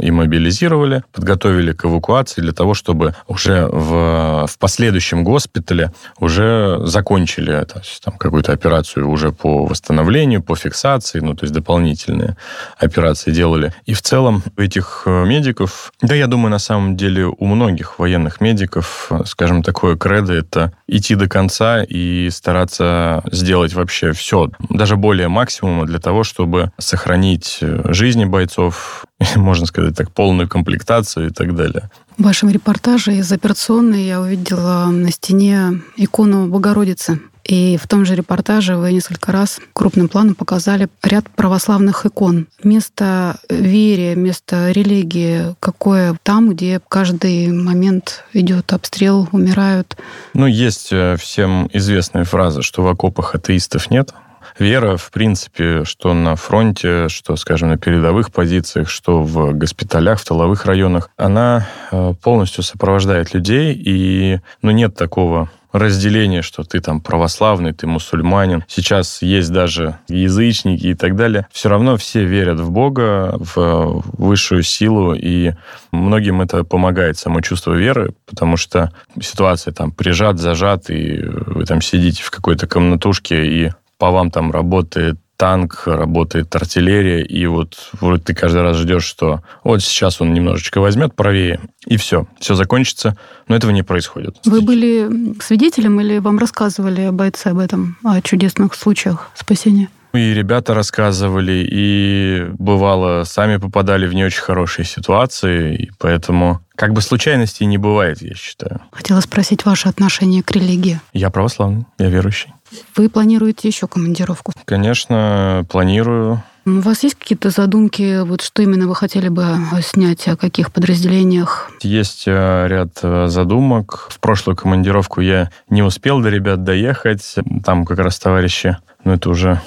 иммобилизировали, 0.75 1.03
подготовили 1.11 1.73
к 1.73 1.85
эвакуации 1.85 2.41
для 2.41 2.51
того, 2.51 2.73
чтобы 2.73 3.15
уже 3.27 3.67
в, 3.67 4.47
в 4.47 4.59
последующем 4.59 5.23
госпитале 5.23 5.91
уже 6.19 6.79
закончили 6.85 7.53
это, 7.53 7.81
там 8.03 8.17
какую-то 8.17 8.51
операцию 8.51 9.09
уже 9.09 9.31
по 9.31 9.65
восстановлению, 9.65 10.43
по 10.43 10.55
фиксации, 10.55 11.19
ну, 11.19 11.33
то 11.35 11.45
есть 11.45 11.53
дополнительные 11.53 12.37
операции 12.77 13.31
делали. 13.31 13.73
И 13.85 13.93
в 13.93 14.01
целом 14.01 14.43
этих 14.57 15.03
э, 15.05 15.25
медиков, 15.25 15.91
да, 16.01 16.15
я 16.15 16.27
думаю, 16.27 16.51
на 16.51 16.59
самом 16.59 16.95
деле 16.95 17.25
у 17.25 17.45
многих 17.45 17.99
военных 17.99 18.41
медиков, 18.41 19.11
скажем, 19.25 19.63
такое 19.63 19.95
кредо— 19.95 20.33
это 20.35 20.73
идти 20.87 21.15
до 21.15 21.27
конца 21.27 21.83
и 21.83 22.29
стараться 22.29 23.23
сделать 23.31 23.73
вообще 23.73 24.11
все, 24.11 24.49
даже 24.69 24.95
более 24.95 25.27
максимума 25.27 25.85
для 25.85 25.99
того, 25.99 26.23
чтобы 26.23 26.71
сохранить 26.77 27.59
э, 27.61 27.93
жизни 27.93 28.25
бойцов, 28.25 29.05
можно 29.35 29.65
сказать 29.65 29.95
так, 29.95 30.11
полную 30.11 30.47
комплектацию 30.65 31.27
и 31.27 31.29
так 31.29 31.55
далее. 31.55 31.89
В 32.17 32.23
вашем 32.23 32.49
репортаже 32.49 33.15
из 33.15 33.31
операционной 33.31 34.03
я 34.03 34.19
увидела 34.19 34.85
на 34.85 35.11
стене 35.11 35.81
икону 35.97 36.47
Богородицы. 36.47 37.19
И 37.43 37.77
в 37.77 37.87
том 37.87 38.05
же 38.05 38.15
репортаже 38.15 38.75
вы 38.75 38.91
несколько 38.91 39.31
раз 39.31 39.59
крупным 39.73 40.07
планом 40.07 40.33
показали 40.33 40.87
ряд 41.03 41.29
православных 41.29 42.07
икон. 42.07 42.47
Место 42.63 43.37
вере, 43.49 44.15
место 44.15 44.71
религии 44.71 45.55
какое 45.59 46.17
там, 46.23 46.49
где 46.49 46.81
каждый 46.89 47.51
момент 47.51 48.23
идет 48.33 48.73
обстрел, 48.73 49.29
умирают? 49.31 49.95
Ну, 50.33 50.47
есть 50.47 50.91
э, 50.91 51.17
всем 51.17 51.69
известная 51.71 52.23
фраза, 52.23 52.63
что 52.63 52.81
в 52.81 52.87
окопах 52.87 53.35
атеистов 53.35 53.91
нет. 53.91 54.11
Вера, 54.57 54.95
в 54.95 55.11
принципе, 55.11 55.83
что 55.83 56.13
на 56.13 56.35
фронте, 56.35 57.09
что, 57.09 57.35
скажем, 57.35 57.69
на 57.69 57.77
передовых 57.77 58.31
позициях, 58.31 58.89
что 58.89 59.21
в 59.21 59.53
госпиталях, 59.53 60.19
в 60.19 60.25
тыловых 60.25 60.65
районах, 60.65 61.09
она 61.17 61.67
э, 61.91 62.13
полностью 62.23 62.63
сопровождает 62.63 63.33
людей, 63.33 63.73
и 63.73 64.39
ну, 64.61 64.71
нет 64.71 64.95
такого 64.95 65.49
разделение, 65.77 66.41
что 66.41 66.63
ты 66.63 66.79
там 66.79 67.01
православный, 67.01 67.73
ты 67.73 67.85
мусульманин. 67.87 68.63
Сейчас 68.67 69.21
есть 69.21 69.51
даже 69.51 69.97
язычники 70.07 70.87
и 70.87 70.93
так 70.93 71.15
далее. 71.15 71.47
Все 71.51 71.69
равно 71.69 71.97
все 71.97 72.23
верят 72.23 72.59
в 72.59 72.71
Бога, 72.71 73.35
в 73.37 74.03
высшую 74.17 74.63
силу, 74.63 75.13
и 75.13 75.53
многим 75.91 76.41
это 76.41 76.63
помогает, 76.63 77.17
само 77.17 77.41
чувство 77.41 77.73
веры, 77.73 78.13
потому 78.25 78.57
что 78.57 78.91
ситуация 79.21 79.73
там 79.73 79.91
прижат, 79.91 80.39
зажат, 80.39 80.89
и 80.89 81.21
вы 81.25 81.65
там 81.65 81.81
сидите 81.81 82.23
в 82.23 82.31
какой-то 82.31 82.67
комнатушке, 82.67 83.45
и 83.45 83.71
по 83.97 84.11
вам 84.11 84.31
там 84.31 84.51
работает 84.51 85.17
танк, 85.37 85.83
работает 85.85 86.55
артиллерия, 86.55 87.21
и 87.21 87.45
вот 87.45 87.75
вроде 87.99 88.23
ты 88.23 88.33
каждый 88.33 88.61
раз 88.61 88.77
ждешь, 88.77 89.03
что 89.03 89.41
вот 89.63 89.81
сейчас 89.81 90.21
он 90.21 90.33
немножечко 90.33 90.79
возьмет 90.79 91.13
правее, 91.13 91.59
и 91.85 91.97
все, 91.97 92.27
все 92.39 92.55
закончится, 92.55 93.17
но 93.47 93.55
этого 93.55 93.71
не 93.71 93.83
происходит. 93.83 94.37
Вы 94.45 94.61
были 94.61 95.35
свидетелем 95.41 95.99
или 95.99 96.19
вам 96.19 96.39
рассказывали 96.39 97.09
бойцы 97.09 97.47
об 97.47 97.59
этом, 97.59 97.97
о 98.03 98.21
чудесных 98.21 98.75
случаях 98.75 99.29
спасения? 99.35 99.89
И 100.13 100.33
ребята 100.33 100.73
рассказывали, 100.73 101.67
и 101.69 102.45
бывало, 102.57 103.25
сами 103.25 103.57
попадали 103.57 104.07
в 104.07 104.13
не 104.13 104.23
очень 104.23 104.41
хорошие 104.41 104.85
ситуации, 104.85 105.75
и 105.75 105.91
поэтому 105.99 106.61
как 106.75 106.93
бы 106.93 107.01
случайностей 107.01 107.65
не 107.65 107.77
бывает, 107.77 108.21
я 108.21 108.33
считаю. 108.33 108.79
Хотела 108.91 109.19
спросить 109.19 109.65
ваше 109.65 109.89
отношение 109.89 110.41
к 110.41 110.51
религии. 110.51 111.01
Я 111.11 111.29
православный, 111.29 111.85
я 111.99 112.09
верующий. 112.09 112.53
Вы 112.95 113.09
планируете 113.09 113.67
еще 113.67 113.87
командировку? 113.87 114.53
Конечно, 114.65 115.65
планирую. 115.69 116.43
У 116.67 116.79
вас 116.79 117.03
есть 117.03 117.15
какие-то 117.15 117.51
задумки, 117.51 118.23
вот 118.23 118.41
что 118.41 118.63
именно 118.63 118.87
вы 118.87 118.95
хотели 118.95 119.29
бы 119.29 119.45
снять, 119.83 120.27
о 120.27 120.35
каких 120.35 120.73
подразделениях? 120.73 121.69
Есть 121.81 122.23
э, 122.25 122.67
ряд 122.67 122.97
э, 123.03 123.27
задумок. 123.27 124.07
В 124.09 124.19
прошлую 124.19 124.55
командировку 124.55 125.21
я 125.21 125.51
не 125.69 125.83
успел 125.83 126.21
до 126.21 126.29
ребят 126.29 126.63
доехать. 126.63 127.35
Там 127.63 127.85
как 127.85 127.99
раз 127.99 128.17
товарищи, 128.17 128.77
ну 129.03 129.13
это 129.13 129.29
уже 129.29 129.61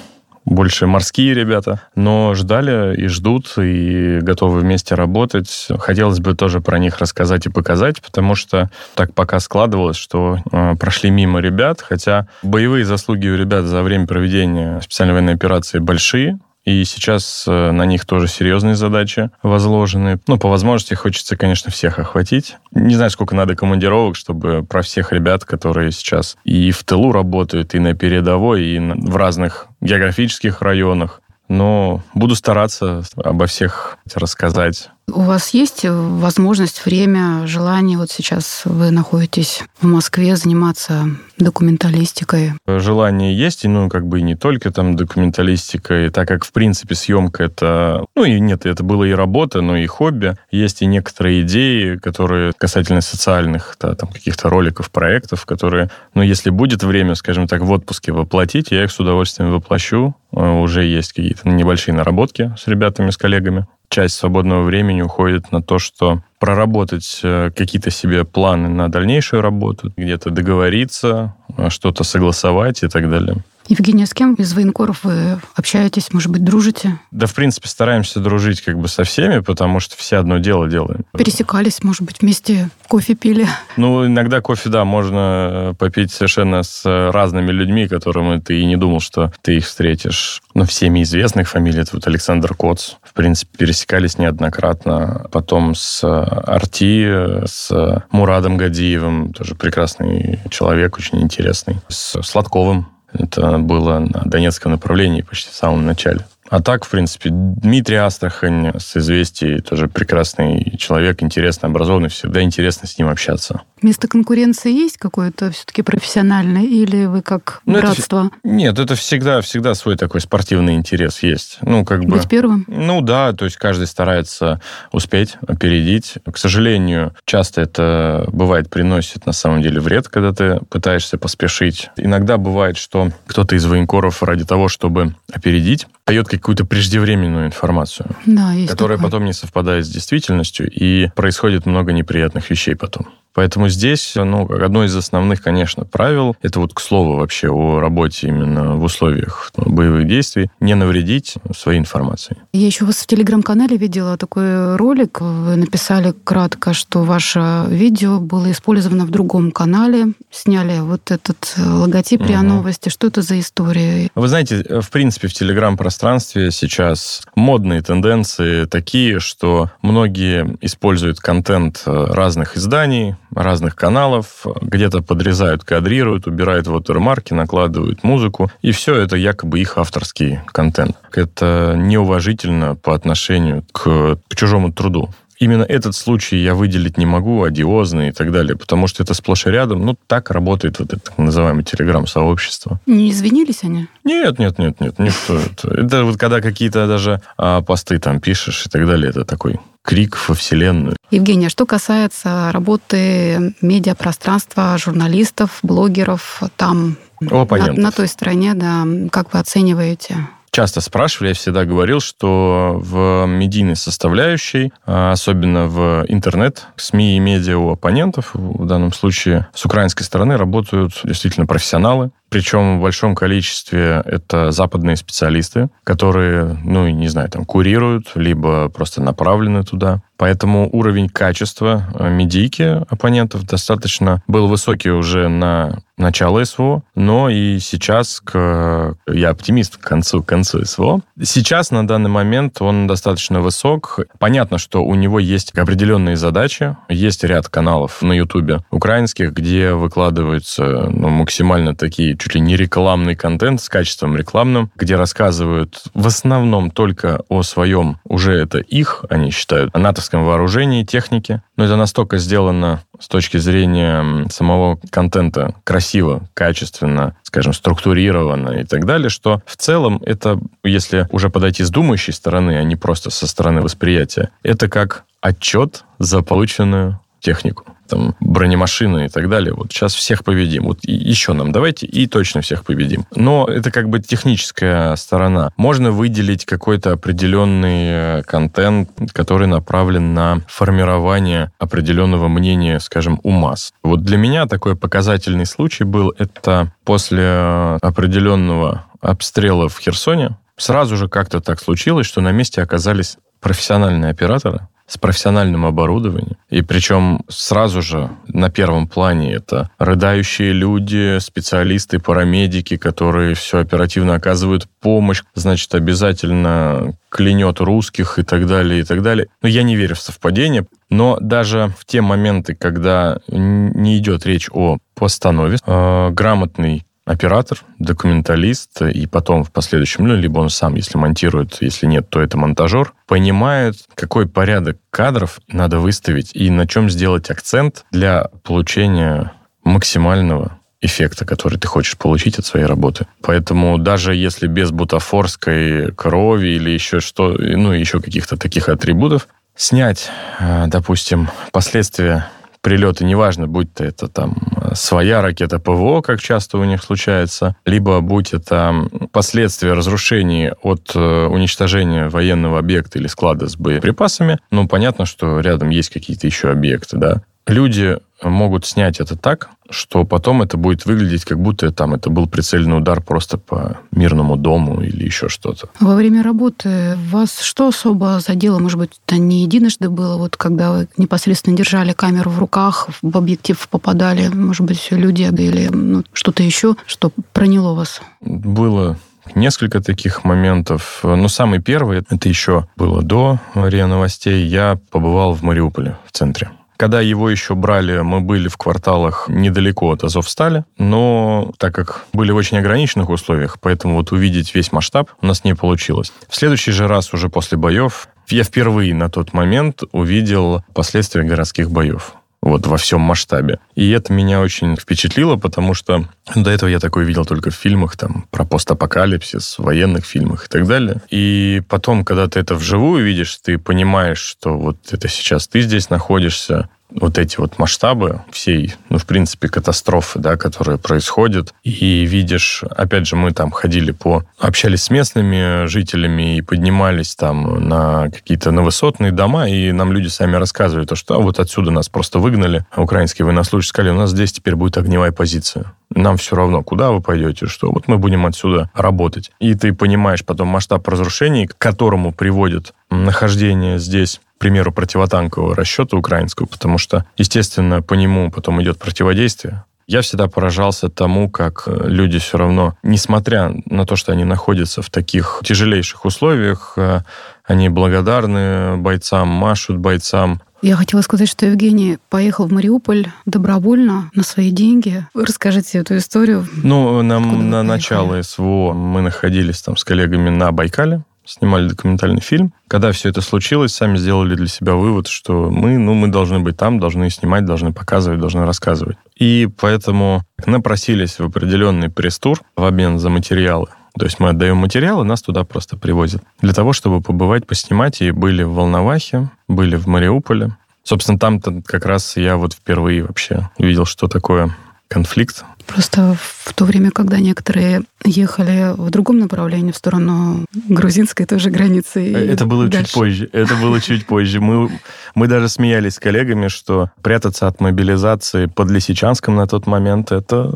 больше 0.49 0.87
морские 0.87 1.33
ребята, 1.33 1.81
но 1.95 2.33
ждали 2.33 2.95
и 2.95 3.07
ждут, 3.07 3.53
и 3.57 4.19
готовы 4.21 4.59
вместе 4.59 4.95
работать. 4.95 5.67
Хотелось 5.79 6.19
бы 6.19 6.33
тоже 6.33 6.59
про 6.59 6.79
них 6.79 6.97
рассказать 6.97 7.45
и 7.45 7.49
показать, 7.49 8.01
потому 8.01 8.35
что 8.35 8.69
так 8.95 9.13
пока 9.13 9.39
складывалось, 9.39 9.97
что 9.97 10.39
э, 10.51 10.75
прошли 10.75 11.11
мимо 11.11 11.39
ребят, 11.39 11.81
хотя 11.81 12.27
боевые 12.41 12.83
заслуги 12.83 13.27
у 13.27 13.37
ребят 13.37 13.65
за 13.65 13.83
время 13.83 14.07
проведения 14.07 14.81
специальной 14.81 15.13
военной 15.13 15.35
операции 15.35 15.79
большие, 15.79 16.39
и 16.69 16.85
сейчас 16.85 17.45
э, 17.47 17.71
на 17.71 17.83
них 17.85 18.05
тоже 18.05 18.27
серьезные 18.27 18.75
задачи 18.75 19.31
возложены. 19.41 20.19
Ну, 20.27 20.37
по 20.37 20.49
возможности 20.49 20.93
хочется, 20.93 21.35
конечно, 21.35 21.71
всех 21.71 21.97
охватить. 21.97 22.57
Не 22.71 22.93
знаю, 22.93 23.09
сколько 23.09 23.35
надо 23.35 23.55
командировок, 23.55 24.15
чтобы 24.15 24.63
про 24.63 24.83
всех 24.83 25.11
ребят, 25.11 25.45
которые 25.45 25.91
сейчас 25.91 26.37
и 26.43 26.69
в 26.69 26.83
тылу 26.83 27.11
работают, 27.11 27.73
и 27.73 27.79
на 27.79 27.95
передовой, 27.95 28.63
и 28.63 28.79
в 28.79 29.15
разных 29.15 29.65
географических 29.81 30.61
районах. 30.61 31.21
Но 31.47 32.03
буду 32.13 32.35
стараться 32.35 33.01
обо 33.15 33.47
всех 33.47 33.97
рассказать. 34.13 34.91
У 35.13 35.21
вас 35.21 35.53
есть 35.53 35.85
возможность, 35.85 36.85
время, 36.85 37.47
желание? 37.47 37.97
Вот 37.97 38.11
сейчас 38.11 38.63
вы 38.65 38.91
находитесь 38.91 39.63
в 39.81 39.85
Москве 39.85 40.35
заниматься 40.35 41.09
документалистикой. 41.37 42.53
Желание 42.67 43.35
есть, 43.35 43.65
и 43.65 43.67
ну, 43.67 43.89
как 43.89 44.05
бы 44.05 44.19
и 44.19 44.23
не 44.23 44.35
только 44.35 44.71
там 44.71 44.95
документалистикой, 44.95 46.09
так 46.09 46.27
как, 46.27 46.45
в 46.45 46.51
принципе, 46.51 46.95
съемка 46.95 47.43
это... 47.43 48.05
Ну, 48.15 48.25
и 48.25 48.39
нет, 48.39 48.65
это 48.65 48.83
было 48.83 49.05
и 49.05 49.11
работа, 49.11 49.61
но 49.61 49.77
и 49.77 49.85
хобби. 49.85 50.35
Есть 50.51 50.81
и 50.81 50.85
некоторые 50.85 51.41
идеи, 51.41 51.95
которые 51.95 52.53
касательно 52.57 53.01
социальных, 53.01 53.77
да, 53.79 53.95
там, 53.95 54.09
каких-то 54.09 54.49
роликов, 54.49 54.91
проектов, 54.91 55.45
которые, 55.45 55.89
ну, 56.13 56.21
если 56.21 56.49
будет 56.49 56.83
время, 56.83 57.15
скажем 57.15 57.47
так, 57.47 57.61
в 57.61 57.71
отпуске 57.71 58.11
воплотить, 58.11 58.71
я 58.71 58.83
их 58.83 58.91
с 58.91 58.99
удовольствием 58.99 59.51
воплощу. 59.51 60.15
Э, 60.31 60.61
уже 60.61 60.83
есть 60.83 61.13
какие-то 61.13 61.47
небольшие 61.47 61.95
наработки 61.95 62.53
с 62.57 62.67
ребятами, 62.67 63.09
с 63.09 63.17
коллегами 63.17 63.65
часть 63.89 64.15
свободного 64.15 64.63
времени 64.63 65.01
уходит 65.01 65.51
на 65.51 65.61
то, 65.61 65.79
что 65.79 66.21
проработать 66.39 67.19
э, 67.23 67.51
какие-то 67.55 67.91
себе 67.91 68.23
планы 68.23 68.69
на 68.69 68.89
дальнейшую 68.89 69.41
работу, 69.41 69.91
где-то 69.97 70.29
договориться, 70.29 71.35
э, 71.57 71.69
что-то 71.69 72.03
согласовать 72.03 72.83
и 72.83 72.87
так 72.87 73.09
далее. 73.09 73.43
Евгения, 73.69 74.07
с 74.07 74.15
кем 74.15 74.33
из 74.33 74.51
военкоров 74.53 75.03
вы 75.03 75.39
общаетесь, 75.55 76.11
может 76.11 76.31
быть, 76.31 76.43
дружите? 76.43 76.99
Да, 77.11 77.27
в 77.27 77.35
принципе, 77.35 77.67
стараемся 77.67 78.19
дружить 78.19 78.61
как 78.61 78.79
бы 78.79 78.87
со 78.87 79.03
всеми, 79.03 79.39
потому 79.39 79.79
что 79.79 79.95
все 79.95 80.17
одно 80.17 80.39
дело 80.39 80.67
делаем. 80.67 81.05
Пересекались, 81.15 81.83
может 81.83 82.01
быть, 82.01 82.21
вместе 82.21 82.71
кофе 82.87 83.13
пили? 83.13 83.47
Ну, 83.77 84.07
иногда 84.07 84.41
кофе, 84.41 84.69
да, 84.69 84.85
можно 84.85 85.49
э, 85.51 85.73
попить 85.77 86.11
совершенно 86.11 86.63
с 86.63 86.83
разными 87.11 87.51
людьми, 87.51 87.87
которым 87.87 88.41
ты 88.41 88.59
и 88.59 88.65
не 88.65 88.75
думал, 88.75 89.01
что 89.01 89.31
ты 89.43 89.57
их 89.57 89.65
встретишь. 89.65 90.41
Но 90.55 90.65
всеми 90.65 91.03
известных 91.03 91.47
фамилий, 91.47 91.81
это 91.81 91.91
вот 91.93 92.07
Александр 92.07 92.55
Коц, 92.55 92.93
в 93.03 93.13
принципе, 93.13 93.55
пересекались 93.55 94.17
неоднократно. 94.17 95.27
Потом 95.31 95.75
с 95.75 96.03
Арти, 96.03 97.45
с 97.45 98.03
Мурадом 98.09 98.57
Гадиевым, 98.57 99.31
тоже 99.31 99.53
прекрасный 99.53 100.39
человек, 100.49 100.97
очень 100.97 101.21
интересный. 101.21 101.77
С 101.87 102.19
Сладковым 102.23 102.87
это 103.13 103.57
было 103.57 103.99
на 103.99 104.23
Донецком 104.25 104.71
направлении 104.71 105.21
почти 105.21 105.49
в 105.49 105.55
самом 105.55 105.85
начале. 105.85 106.25
А 106.49 106.61
так, 106.61 106.85
в 106.85 106.89
принципе, 106.89 107.29
Дмитрий 107.31 107.97
Астрахань 107.97 108.73
с 108.77 108.97
«Известий» 108.97 109.59
тоже 109.59 109.87
прекрасный 109.87 110.75
человек, 110.77 111.21
интересно 111.21 111.67
образованный, 111.67 112.09
всегда 112.09 112.41
интересно 112.41 112.87
с 112.87 112.97
ним 112.97 113.07
общаться. 113.07 113.61
Место 113.81 114.07
конкуренции 114.07 114.71
есть 114.71 114.97
какое-то 114.97 115.51
все-таки 115.51 115.83
профессиональное, 115.83 116.63
или 116.63 117.05
вы 117.05 117.21
как 117.21 117.61
ну, 117.65 117.79
братство? 117.79 118.27
Это, 118.27 118.35
нет, 118.43 118.79
это 118.79 118.95
всегда, 118.95 119.41
всегда 119.41 119.75
свой 119.75 119.95
такой 119.95 120.21
спортивный 120.21 120.73
интерес 120.75 121.23
есть. 121.23 121.59
Ну, 121.61 121.85
как 121.85 122.03
бы... 122.03 122.17
Быть 122.17 122.27
первым? 122.27 122.65
Ну, 122.67 123.01
да, 123.01 123.31
то 123.31 123.45
есть 123.45 123.57
каждый 123.57 123.87
старается 123.87 124.59
успеть, 124.91 125.37
опередить. 125.47 126.15
К 126.29 126.37
сожалению, 126.37 127.13
часто 127.25 127.61
это 127.61 128.25
бывает 128.33 128.69
приносит 128.69 129.25
на 129.25 129.33
самом 129.33 129.61
деле 129.61 129.79
вред, 129.79 130.07
когда 130.07 130.33
ты 130.33 130.59
пытаешься 130.69 131.17
поспешить. 131.17 131.89
Иногда 131.95 132.37
бывает, 132.37 132.75
что 132.75 133.11
кто-то 133.27 133.55
из 133.55 133.65
военкоров 133.65 134.23
ради 134.23 134.45
того, 134.45 134.67
чтобы 134.67 135.15
опередить, 135.31 135.87
дает 136.05 136.27
какую-то 136.39 136.65
преждевременную 136.65 137.47
информацию, 137.47 138.15
да, 138.25 138.53
которая 138.67 138.97
такое. 138.97 139.11
потом 139.11 139.25
не 139.25 139.33
совпадает 139.33 139.85
с 139.85 139.89
действительностью, 139.89 140.69
и 140.69 141.09
происходит 141.15 141.65
много 141.65 141.91
неприятных 141.93 142.49
вещей 142.49 142.75
потом. 142.75 143.09
Поэтому 143.33 143.69
здесь, 143.69 144.13
ну, 144.15 144.49
одно 144.51 144.83
из 144.83 144.95
основных, 144.95 145.41
конечно, 145.41 145.85
правил, 145.85 146.35
это 146.41 146.59
вот 146.59 146.73
к 146.73 146.79
слову 146.79 147.15
вообще 147.15 147.49
о 147.49 147.79
работе 147.79 148.27
именно 148.27 148.75
в 148.75 148.83
условиях 148.83 149.51
ну, 149.55 149.71
боевых 149.71 150.07
действий, 150.07 150.49
не 150.59 150.75
навредить 150.75 151.35
своей 151.55 151.79
информацией. 151.79 152.39
Я 152.53 152.65
еще 152.65 152.85
вас 152.85 152.97
в 152.97 153.07
Телеграм-канале 153.07 153.77
видела 153.77 154.17
такой 154.17 154.75
ролик. 154.75 155.21
Вы 155.21 155.55
написали 155.55 156.13
кратко, 156.23 156.73
что 156.73 157.03
ваше 157.03 157.65
видео 157.69 158.19
было 158.19 158.51
использовано 158.51 159.05
в 159.05 159.09
другом 159.09 159.51
канале. 159.51 160.13
Сняли 160.31 160.79
вот 160.79 161.11
этот 161.11 161.53
логотип 161.57 162.21
РИА 162.21 162.39
угу. 162.39 162.47
Новости. 162.47 162.89
Что 162.89 163.07
это 163.07 163.21
за 163.21 163.39
история? 163.39 164.09
Вы 164.15 164.27
знаете, 164.27 164.81
в 164.81 164.89
принципе, 164.89 165.27
в 165.27 165.33
Телеграм-пространстве 165.33 166.51
сейчас 166.51 167.21
модные 167.35 167.81
тенденции 167.81 168.65
такие, 168.65 169.19
что 169.19 169.69
многие 169.81 170.57
используют 170.61 171.19
контент 171.19 171.83
разных 171.85 172.57
изданий, 172.57 173.15
разных 173.33 173.75
каналов, 173.75 174.45
где-то 174.61 175.01
подрезают, 175.01 175.63
кадрируют, 175.63 176.27
убирают 176.27 176.67
watermarки, 176.67 177.33
накладывают 177.33 178.03
музыку, 178.03 178.51
и 178.61 178.71
все 178.71 178.95
это 178.95 179.15
якобы 179.15 179.59
их 179.59 179.77
авторский 179.77 180.39
контент. 180.47 180.97
Это 181.13 181.75
неуважительно 181.77 182.75
по 182.75 182.93
отношению 182.93 183.63
к, 183.71 184.17
к 184.27 184.35
чужому 184.35 184.71
труду. 184.71 185.09
Именно 185.39 185.63
этот 185.63 185.95
случай 185.95 186.37
я 186.37 186.53
выделить 186.53 186.97
не 186.97 187.05
могу, 187.05 187.43
одиозный 187.43 188.09
и 188.09 188.11
так 188.11 188.31
далее, 188.31 188.57
потому 188.57 188.87
что 188.87 189.03
это 189.03 189.13
сплошь 189.13 189.47
и 189.47 189.49
рядом. 189.49 189.85
Ну, 189.85 189.95
так 190.07 190.31
работает 190.31 190.79
вот 190.79 190.91
это 190.91 191.01
так 191.01 191.17
называемое 191.17 191.63
телеграм-сообщество. 191.63 192.79
Не 192.85 193.09
извинились 193.09 193.63
они? 193.63 193.87
Нет, 194.03 194.37
нет, 194.37 194.59
нет, 194.59 194.79
нет, 194.81 194.99
никто. 194.99 195.39
Это, 195.39 195.67
это 195.69 196.03
вот 196.03 196.17
когда 196.17 196.41
какие-то 196.41 196.87
даже 196.87 197.21
а, 197.37 197.61
посты 197.61 197.99
там 197.99 198.19
пишешь 198.19 198.65
и 198.65 198.69
так 198.69 198.85
далее, 198.85 199.11
это 199.11 199.23
такой 199.23 199.59
крик 199.81 200.17
во 200.27 200.35
Вселенную. 200.35 200.97
Евгения, 201.09 201.47
а 201.47 201.49
что 201.49 201.65
касается 201.65 202.51
работы 202.51 203.55
медиапространства, 203.61 204.77
журналистов, 204.77 205.59
блогеров, 205.63 206.43
там 206.57 206.97
на, 207.21 207.45
на 207.45 207.91
той 207.91 208.07
стороне, 208.07 208.55
да, 208.55 208.85
как 209.09 209.33
вы 209.33 209.39
оцениваете 209.39 210.27
часто 210.51 210.81
спрашивали, 210.81 211.29
я 211.29 211.33
всегда 211.33 211.65
говорил, 211.65 211.99
что 211.99 212.79
в 212.79 213.25
медийной 213.25 213.75
составляющей, 213.75 214.71
а, 214.85 215.11
особенно 215.11 215.67
в 215.67 216.05
интернет, 216.07 216.67
СМИ 216.75 217.17
и 217.17 217.19
медиа 217.19 217.57
у 217.57 217.71
оппонентов, 217.71 218.31
в 218.33 218.65
данном 218.65 218.93
случае 218.93 219.47
с 219.53 219.65
украинской 219.65 220.03
стороны, 220.03 220.37
работают 220.37 221.01
действительно 221.03 221.45
профессионалы, 221.45 222.11
причем 222.29 222.79
в 222.79 222.81
большом 222.81 223.15
количестве 223.15 224.01
это 224.05 224.51
западные 224.51 224.95
специалисты, 224.95 225.69
которые, 225.83 226.57
ну, 226.63 226.87
не 226.89 227.07
знаю, 227.07 227.29
там, 227.29 227.45
курируют, 227.45 228.11
либо 228.15 228.69
просто 228.69 229.01
направлены 229.01 229.63
туда. 229.63 230.01
Поэтому 230.19 230.69
уровень 230.71 231.07
качества 231.07 231.87
э, 231.97 232.09
медийки 232.09 232.83
оппонентов 232.89 233.45
достаточно 233.45 234.21
был 234.27 234.47
высокий 234.47 234.89
уже 234.89 235.29
на 235.29 235.79
начало 235.99 236.43
СВО, 236.43 236.83
но 236.95 237.29
и 237.29 237.59
сейчас, 237.59 238.21
к, 238.21 238.97
я 239.07 239.29
оптимист 239.29 239.77
к 239.77 239.81
концу, 239.81 240.23
к 240.23 240.25
концу 240.25 240.65
СВО. 240.65 241.01
Сейчас, 241.21 241.71
на 241.71 241.87
данный 241.87 242.09
момент, 242.09 242.61
он 242.61 242.87
достаточно 242.87 243.41
высок. 243.41 243.99
Понятно, 244.17 244.57
что 244.57 244.83
у 244.83 244.95
него 244.95 245.19
есть 245.19 245.51
определенные 245.57 246.15
задачи. 246.15 246.75
Есть 246.89 247.23
ряд 247.23 247.47
каналов 247.49 248.01
на 248.01 248.13
Ютубе 248.13 248.59
украинских, 248.71 249.33
где 249.33 249.73
выкладываются 249.73 250.89
ну, 250.89 251.09
максимально 251.09 251.75
такие 251.75 252.15
чуть 252.19 252.35
ли 252.35 252.41
не 252.41 252.55
рекламный 252.55 253.15
контент 253.15 253.61
с 253.61 253.69
качеством 253.69 254.15
рекламным, 254.15 254.71
где 254.75 254.95
рассказывают 254.95 255.81
в 255.93 256.05
основном 256.05 256.69
только 256.69 257.21
о 257.29 257.41
своем, 257.41 257.97
уже 258.03 258.33
это 258.33 258.59
их, 258.59 259.05
они 259.09 259.31
считают, 259.31 259.73
о 259.73 259.79
натовском 259.79 260.25
вооружении, 260.25 260.83
технике. 260.83 261.41
Но 261.55 261.65
это 261.65 261.75
настолько 261.75 262.17
сделано 262.17 262.83
с 262.99 263.07
точки 263.07 263.37
зрения 263.37 264.27
самого 264.29 264.79
контента 264.91 265.55
красиво, 265.63 266.27
качественно, 266.33 267.15
скажем, 267.23 267.53
структурированно 267.53 268.59
и 268.59 268.63
так 268.65 268.85
далее, 268.85 269.09
что 269.09 269.41
в 269.45 269.55
целом 269.55 270.01
это, 270.05 270.39
если 270.63 271.07
уже 271.11 271.29
подойти 271.29 271.63
с 271.63 271.69
думающей 271.69 272.13
стороны, 272.13 272.57
а 272.57 272.63
не 272.63 272.75
просто 272.75 273.09
со 273.09 273.27
стороны 273.27 273.61
восприятия, 273.61 274.29
это 274.43 274.67
как 274.67 275.05
отчет 275.21 275.85
за 275.97 276.21
полученную 276.21 276.99
технику 277.19 277.65
там, 277.89 278.15
бронемашины 278.19 279.05
и 279.05 279.09
так 279.09 279.29
далее. 279.29 279.53
Вот 279.53 279.71
сейчас 279.71 279.93
всех 279.93 280.23
победим. 280.23 280.63
Вот 280.63 280.79
еще 280.83 281.33
нам 281.33 281.51
давайте 281.51 281.85
и 281.85 282.07
точно 282.07 282.41
всех 282.41 282.63
победим. 282.63 283.05
Но 283.15 283.47
это 283.47 283.71
как 283.71 283.89
бы 283.89 283.99
техническая 283.99 284.95
сторона. 284.95 285.51
Можно 285.57 285.91
выделить 285.91 286.45
какой-то 286.45 286.93
определенный 286.93 288.19
э, 288.19 288.23
контент, 288.23 288.89
который 289.13 289.47
направлен 289.47 290.13
на 290.13 290.41
формирование 290.47 291.51
определенного 291.59 292.27
мнения, 292.27 292.79
скажем, 292.79 293.19
у 293.23 293.31
масс. 293.31 293.73
Вот 293.83 294.03
для 294.03 294.17
меня 294.17 294.45
такой 294.45 294.75
показательный 294.75 295.45
случай 295.45 295.83
был, 295.83 296.13
это 296.17 296.73
после 296.83 297.23
э, 297.23 297.77
определенного 297.81 298.85
обстрела 299.01 299.69
в 299.69 299.79
Херсоне, 299.79 300.37
сразу 300.57 300.97
же 300.97 301.07
как-то 301.07 301.39
так 301.39 301.59
случилось, 301.59 302.05
что 302.05 302.21
на 302.21 302.31
месте 302.31 302.61
оказались 302.61 303.17
профессиональные 303.39 304.11
операторы, 304.11 304.67
с 304.89 304.97
профессиональным 304.97 305.65
оборудованием. 305.65 306.35
И 306.49 306.61
причем 306.61 307.21
сразу 307.29 307.81
же 307.81 308.09
на 308.27 308.49
первом 308.49 308.87
плане 308.87 309.33
это 309.33 309.69
рыдающие 309.77 310.51
люди, 310.51 311.19
специалисты, 311.19 311.99
парамедики, 311.99 312.75
которые 312.75 313.35
все 313.35 313.59
оперативно 313.59 314.15
оказывают 314.15 314.67
помощь, 314.81 315.23
значит, 315.35 315.73
обязательно 315.75 316.93
клянет 317.09 317.59
русских 317.59 318.19
и 318.19 318.23
так 318.23 318.47
далее, 318.47 318.81
и 318.81 318.83
так 318.83 319.01
далее. 319.01 319.27
Но 319.41 319.49
я 319.49 319.63
не 319.63 319.75
верю 319.75 319.95
в 319.95 320.01
совпадение. 320.01 320.65
Но 320.89 321.17
даже 321.21 321.71
в 321.77 321.85
те 321.85 322.01
моменты, 322.01 322.55
когда 322.55 323.19
не 323.27 323.97
идет 323.97 324.25
речь 324.25 324.49
о 324.51 324.77
постанове, 324.95 325.57
э, 325.65 326.09
грамотный 326.11 326.83
оператор, 327.09 327.63
документалист, 327.79 328.83
и 328.83 329.07
потом 329.07 329.43
в 329.43 329.51
последующем, 329.51 330.07
ну, 330.07 330.15
либо 330.15 330.39
он 330.39 330.51
сам, 330.51 330.75
если 330.75 330.97
монтирует, 330.97 331.57
если 331.59 331.87
нет, 331.87 332.07
то 332.09 332.21
это 332.21 332.37
монтажер, 332.37 332.93
понимает, 333.07 333.77
какой 333.95 334.27
порядок 334.27 334.77
кадров 334.91 335.39
надо 335.47 335.79
выставить 335.79 336.35
и 336.35 336.51
на 336.51 336.67
чем 336.67 336.87
сделать 336.87 337.31
акцент 337.31 337.85
для 337.91 338.29
получения 338.43 339.33
максимального 339.63 340.59
эффекта, 340.81 341.25
который 341.25 341.57
ты 341.57 341.67
хочешь 341.67 341.97
получить 341.97 342.37
от 342.37 342.45
своей 342.45 342.67
работы. 342.67 343.07
Поэтому 343.23 343.79
даже 343.79 344.13
если 344.13 344.45
без 344.45 344.69
бутафорской 344.69 345.91
крови 345.93 346.49
или 346.49 346.69
еще 346.69 346.99
что, 346.99 347.35
ну, 347.37 347.71
еще 347.71 348.01
каких-то 348.01 348.37
таких 348.37 348.69
атрибутов, 348.69 349.27
снять, 349.55 350.11
э, 350.39 350.67
допустим, 350.67 351.29
последствия 351.51 352.27
прилеты, 352.61 353.03
неважно, 353.03 353.47
будь 353.47 353.73
то 353.73 353.83
это 353.83 354.07
там 354.07 354.37
своя 354.73 355.21
ракета 355.21 355.59
ПВО, 355.59 356.01
как 356.01 356.21
часто 356.21 356.57
у 356.57 356.63
них 356.63 356.83
случается, 356.83 357.55
либо 357.65 358.01
будь 358.01 358.33
это 358.33 358.87
последствия 359.11 359.73
разрушений 359.73 360.51
от 360.61 360.91
э, 360.95 360.99
уничтожения 360.99 362.09
военного 362.09 362.59
объекта 362.59 362.99
или 362.99 363.07
склада 363.07 363.47
с 363.47 363.55
боеприпасами, 363.55 364.39
ну, 364.51 364.67
понятно, 364.67 365.05
что 365.05 365.39
рядом 365.39 365.69
есть 365.69 365.89
какие-то 365.89 366.27
еще 366.27 366.49
объекты, 366.51 366.97
да. 366.97 367.21
Люди 367.47 367.97
могут 368.21 368.65
снять 368.65 368.99
это 368.99 369.15
так, 369.15 369.49
что 369.69 370.03
потом 370.03 370.41
это 370.41 370.57
будет 370.57 370.85
выглядеть, 370.85 371.25
как 371.25 371.39
будто 371.39 371.71
там 371.71 371.93
это 371.93 372.09
был 372.09 372.27
прицельный 372.27 372.77
удар 372.77 373.01
просто 373.01 373.37
по 373.37 373.79
мирному 373.91 374.35
дому 374.35 374.81
или 374.81 375.05
еще 375.05 375.29
что-то. 375.29 375.69
Во 375.79 375.95
время 375.95 376.23
работы 376.23 376.97
вас 377.09 377.41
что 377.41 377.67
особо 377.67 378.19
задело? 378.19 378.59
Может 378.59 378.79
быть, 378.79 378.99
это 379.05 379.17
не 379.17 379.43
единожды 379.43 379.89
было, 379.89 380.17
вот 380.17 380.37
когда 380.37 380.71
вы 380.71 380.87
непосредственно 380.97 381.55
держали 381.55 381.93
камеру 381.93 382.31
в 382.31 382.39
руках, 382.39 382.89
в 383.01 383.17
объектив 383.17 383.67
попадали, 383.69 384.27
может 384.29 384.65
быть, 384.65 384.87
люди 384.91 385.23
или 385.23 385.67
ну, 385.67 386.03
что-то 386.13 386.43
еще, 386.43 386.75
что 386.85 387.11
проняло 387.33 387.73
вас? 387.73 388.01
Было 388.21 388.97
несколько 389.35 389.81
таких 389.81 390.23
моментов. 390.23 391.01
Но 391.03 391.27
самый 391.27 391.59
первый, 391.59 391.99
это 392.09 392.27
еще 392.27 392.67
было 392.75 393.01
до 393.01 393.39
РИА 393.53 393.87
Новостей, 393.87 394.45
я 394.45 394.79
побывал 394.89 395.33
в 395.33 395.43
Мариуполе, 395.43 395.97
в 396.05 396.11
центре 396.11 396.49
Когда 396.79 397.01
его 397.01 397.29
еще 397.29 397.55
брали, 397.55 397.99
мы 397.99 398.21
были 398.21 398.47
в 398.47 398.55
кварталах 398.55 399.25
недалеко 399.27 399.91
от 399.91 400.05
Азовстали, 400.05 400.63
но 400.77 401.51
так 401.57 401.75
как 401.75 402.05
были 402.13 402.31
в 402.31 402.37
очень 402.37 402.57
ограниченных 402.57 403.09
условиях, 403.09 403.57
поэтому 403.59 403.95
вот 403.95 404.13
увидеть 404.13 404.55
весь 404.55 404.71
масштаб 404.71 405.09
у 405.21 405.25
нас 405.25 405.43
не 405.43 405.55
получилось. 405.55 406.13
В 406.29 406.37
следующий 406.37 406.71
же 406.71 406.87
раз 406.87 407.13
уже 407.13 407.27
после 407.27 407.57
боев 407.57 408.07
я 408.29 408.45
впервые 408.45 408.93
на 408.95 409.09
тот 409.09 409.33
момент 409.33 409.83
увидел 409.91 410.63
последствия 410.73 411.23
городских 411.23 411.69
боев 411.69 412.13
вот 412.41 412.65
во 412.67 412.77
всем 412.77 413.01
масштабе. 413.01 413.59
И 413.75 413.89
это 413.91 414.13
меня 414.13 414.39
очень 414.39 414.77
впечатлило, 414.77 415.35
потому 415.35 415.73
что 415.73 416.05
до 416.35 416.49
этого 416.49 416.69
я 416.69 416.79
такое 416.79 417.05
видел 417.05 417.25
только 417.25 417.51
в 417.51 417.55
фильмах, 417.55 417.97
там, 417.97 418.25
про 418.31 418.45
постапокалипсис, 418.45 419.59
военных 419.59 420.05
фильмах 420.05 420.45
и 420.45 420.49
так 420.49 420.67
далее. 420.67 421.01
И 421.09 421.61
потом, 421.67 422.05
когда 422.05 422.27
ты 422.27 422.39
это 422.39 422.55
вживую 422.55 423.05
видишь, 423.05 423.37
ты 423.37 423.57
понимаешь, 423.57 424.19
что 424.19 424.57
вот 424.57 424.77
это 424.91 425.07
сейчас 425.07 425.47
ты 425.47 425.61
здесь 425.61 425.89
находишься, 425.89 426.69
вот 426.89 427.17
эти 427.17 427.37
вот 427.37 427.59
масштабы 427.59 428.21
всей, 428.31 428.75
ну, 428.89 428.97
в 428.97 429.05
принципе, 429.05 429.47
катастрофы, 429.47 430.19
да, 430.19 430.37
которые 430.37 430.77
происходят. 430.77 431.53
И 431.63 432.05
видишь, 432.05 432.63
опять 432.63 433.07
же, 433.07 433.15
мы 433.15 433.31
там 433.31 433.51
ходили 433.51 433.91
по... 433.91 434.23
Общались 434.39 434.83
с 434.83 434.89
местными 434.89 435.67
жителями 435.67 436.37
и 436.37 436.41
поднимались 436.41 437.15
там 437.15 437.67
на 437.67 438.09
какие-то 438.09 438.51
на 438.51 438.63
высотные 438.63 439.11
дома, 439.11 439.47
и 439.49 439.71
нам 439.71 439.93
люди 439.93 440.07
сами 440.07 440.35
рассказывали 440.35 440.85
то, 440.85 440.95
что 440.95 441.15
а 441.15 441.19
вот 441.19 441.39
отсюда 441.39 441.71
нас 441.71 441.89
просто 441.89 442.19
выгнали. 442.19 442.65
Украинские 442.75 443.25
военнослужащие 443.25 443.69
сказали, 443.69 443.91
у 443.91 443.97
нас 443.97 444.11
здесь 444.11 444.31
теперь 444.31 444.55
будет 444.55 444.77
огневая 444.77 445.11
позиция. 445.11 445.73
Нам 445.95 446.17
все 446.17 446.35
равно, 446.35 446.63
куда 446.63 446.91
вы 446.91 447.01
пойдете, 447.01 447.47
что 447.47 447.71
вот 447.71 447.87
мы 447.87 447.97
будем 447.97 448.25
отсюда 448.25 448.69
работать. 448.73 449.31
И 449.39 449.55
ты 449.55 449.73
понимаешь 449.73 450.23
потом 450.23 450.47
масштаб 450.47 450.87
разрушений, 450.87 451.47
к 451.47 451.57
которому 451.57 452.11
приводит 452.11 452.73
нахождение 452.89 453.79
здесь 453.79 454.21
к 454.37 454.39
примеру, 454.39 454.71
противотанкового 454.71 455.53
расчета 455.53 455.97
украинского, 455.97 456.45
потому 456.45 456.77
что, 456.77 457.03
естественно, 457.17 457.81
по 457.81 457.93
нему 457.93 458.31
потом 458.31 458.61
идет 458.61 458.79
противодействие. 458.79 459.65
Я 459.85 460.01
всегда 460.01 460.29
поражался 460.29 460.87
тому, 460.87 461.29
как 461.29 461.63
люди 461.65 462.19
все 462.19 462.37
равно, 462.37 462.77
несмотря 462.81 463.51
на 463.65 463.85
то, 463.85 463.97
что 463.97 464.13
они 464.13 464.23
находятся 464.23 464.81
в 464.81 464.89
таких 464.89 465.41
тяжелейших 465.43 466.05
условиях, 466.05 466.73
э, 466.77 467.01
они 467.43 467.67
благодарны 467.67 468.77
бойцам, 468.77 469.27
машут 469.27 469.77
бойцам, 469.77 470.41
я 470.61 470.75
хотела 470.75 471.01
сказать, 471.01 471.29
что 471.29 471.45
Евгений 471.45 471.97
поехал 472.09 472.47
в 472.47 472.51
Мариуполь 472.51 473.07
добровольно 473.25 474.11
на 474.13 474.23
свои 474.23 474.51
деньги. 474.51 475.05
Вы 475.13 475.25
расскажите 475.25 475.79
эту 475.79 475.97
историю. 475.97 476.47
Ну, 476.63 477.01
нам 477.01 477.49
на 477.49 477.63
начало 477.63 478.21
СВО 478.21 478.73
мы 478.73 479.01
находились 479.01 479.61
там 479.61 479.77
с 479.77 479.83
коллегами 479.83 480.29
на 480.29 480.51
Байкале 480.51 481.03
снимали 481.29 481.67
документальный 481.67 482.21
фильм. 482.21 482.53
Когда 482.67 482.91
все 482.91 483.09
это 483.09 483.21
случилось, 483.21 483.73
сами 483.73 483.97
сделали 483.97 484.35
для 484.35 484.47
себя 484.47 484.73
вывод, 484.73 485.07
что 485.07 485.49
мы, 485.51 485.77
ну, 485.77 485.93
мы 485.93 486.07
должны 486.07 486.39
быть 486.39 486.57
там, 486.57 486.79
должны 486.79 487.09
снимать, 487.09 487.45
должны 487.45 487.71
показывать, 487.71 488.19
должны 488.19 488.45
рассказывать. 488.45 488.97
И 489.15 489.47
поэтому 489.59 490.23
напросились 490.45 491.19
в 491.19 491.25
определенный 491.25 491.89
пресс-тур 491.89 492.41
в 492.55 492.63
обмен 492.63 492.99
за 492.99 493.09
материалы. 493.09 493.67
То 493.97 494.05
есть 494.05 494.19
мы 494.19 494.29
отдаем 494.29 494.57
материалы, 494.57 495.03
нас 495.03 495.21
туда 495.21 495.43
просто 495.43 495.77
привозят. 495.77 496.23
Для 496.41 496.53
того, 496.53 496.73
чтобы 496.73 497.01
побывать, 497.01 497.47
поснимать. 497.47 498.01
И 498.01 498.11
были 498.11 498.43
в 498.43 498.53
Волновахе, 498.53 499.29
были 499.47 499.75
в 499.75 499.87
Мариуполе. 499.87 500.55
Собственно, 500.83 501.19
там-то 501.19 501.61
как 501.65 501.85
раз 501.85 502.17
я 502.17 502.37
вот 502.37 502.53
впервые 502.53 503.03
вообще 503.03 503.49
увидел, 503.57 503.85
что 503.85 504.07
такое 504.07 504.55
конфликт. 504.87 505.43
Просто 505.69 506.17
в 506.19 506.53
то 506.55 506.65
время, 506.65 506.89
когда 506.89 507.19
некоторые 507.19 507.83
ехали 508.03 508.73
в 508.75 508.89
другом 508.89 509.19
направлении, 509.19 509.71
в 509.71 509.75
сторону 509.75 510.45
грузинской 510.67 511.27
тоже 511.27 511.51
границы. 511.51 512.11
Это 512.11 512.45
было 512.45 512.67
дальше. 512.67 512.87
чуть 512.87 512.93
позже. 512.95 513.29
Это 513.31 513.55
было 513.55 513.79
чуть 513.79 514.07
позже. 514.07 514.41
Мы, 514.41 514.71
мы 515.13 515.27
даже 515.27 515.47
смеялись 515.47 515.93
с 515.93 515.99
коллегами, 515.99 516.47
что 516.47 516.89
прятаться 517.03 517.47
от 517.47 517.61
мобилизации 517.61 518.47
под 518.47 518.71
Лисичанском 518.71 519.35
на 519.35 519.45
тот 519.45 519.67
момент, 519.67 520.11
это, 520.11 520.51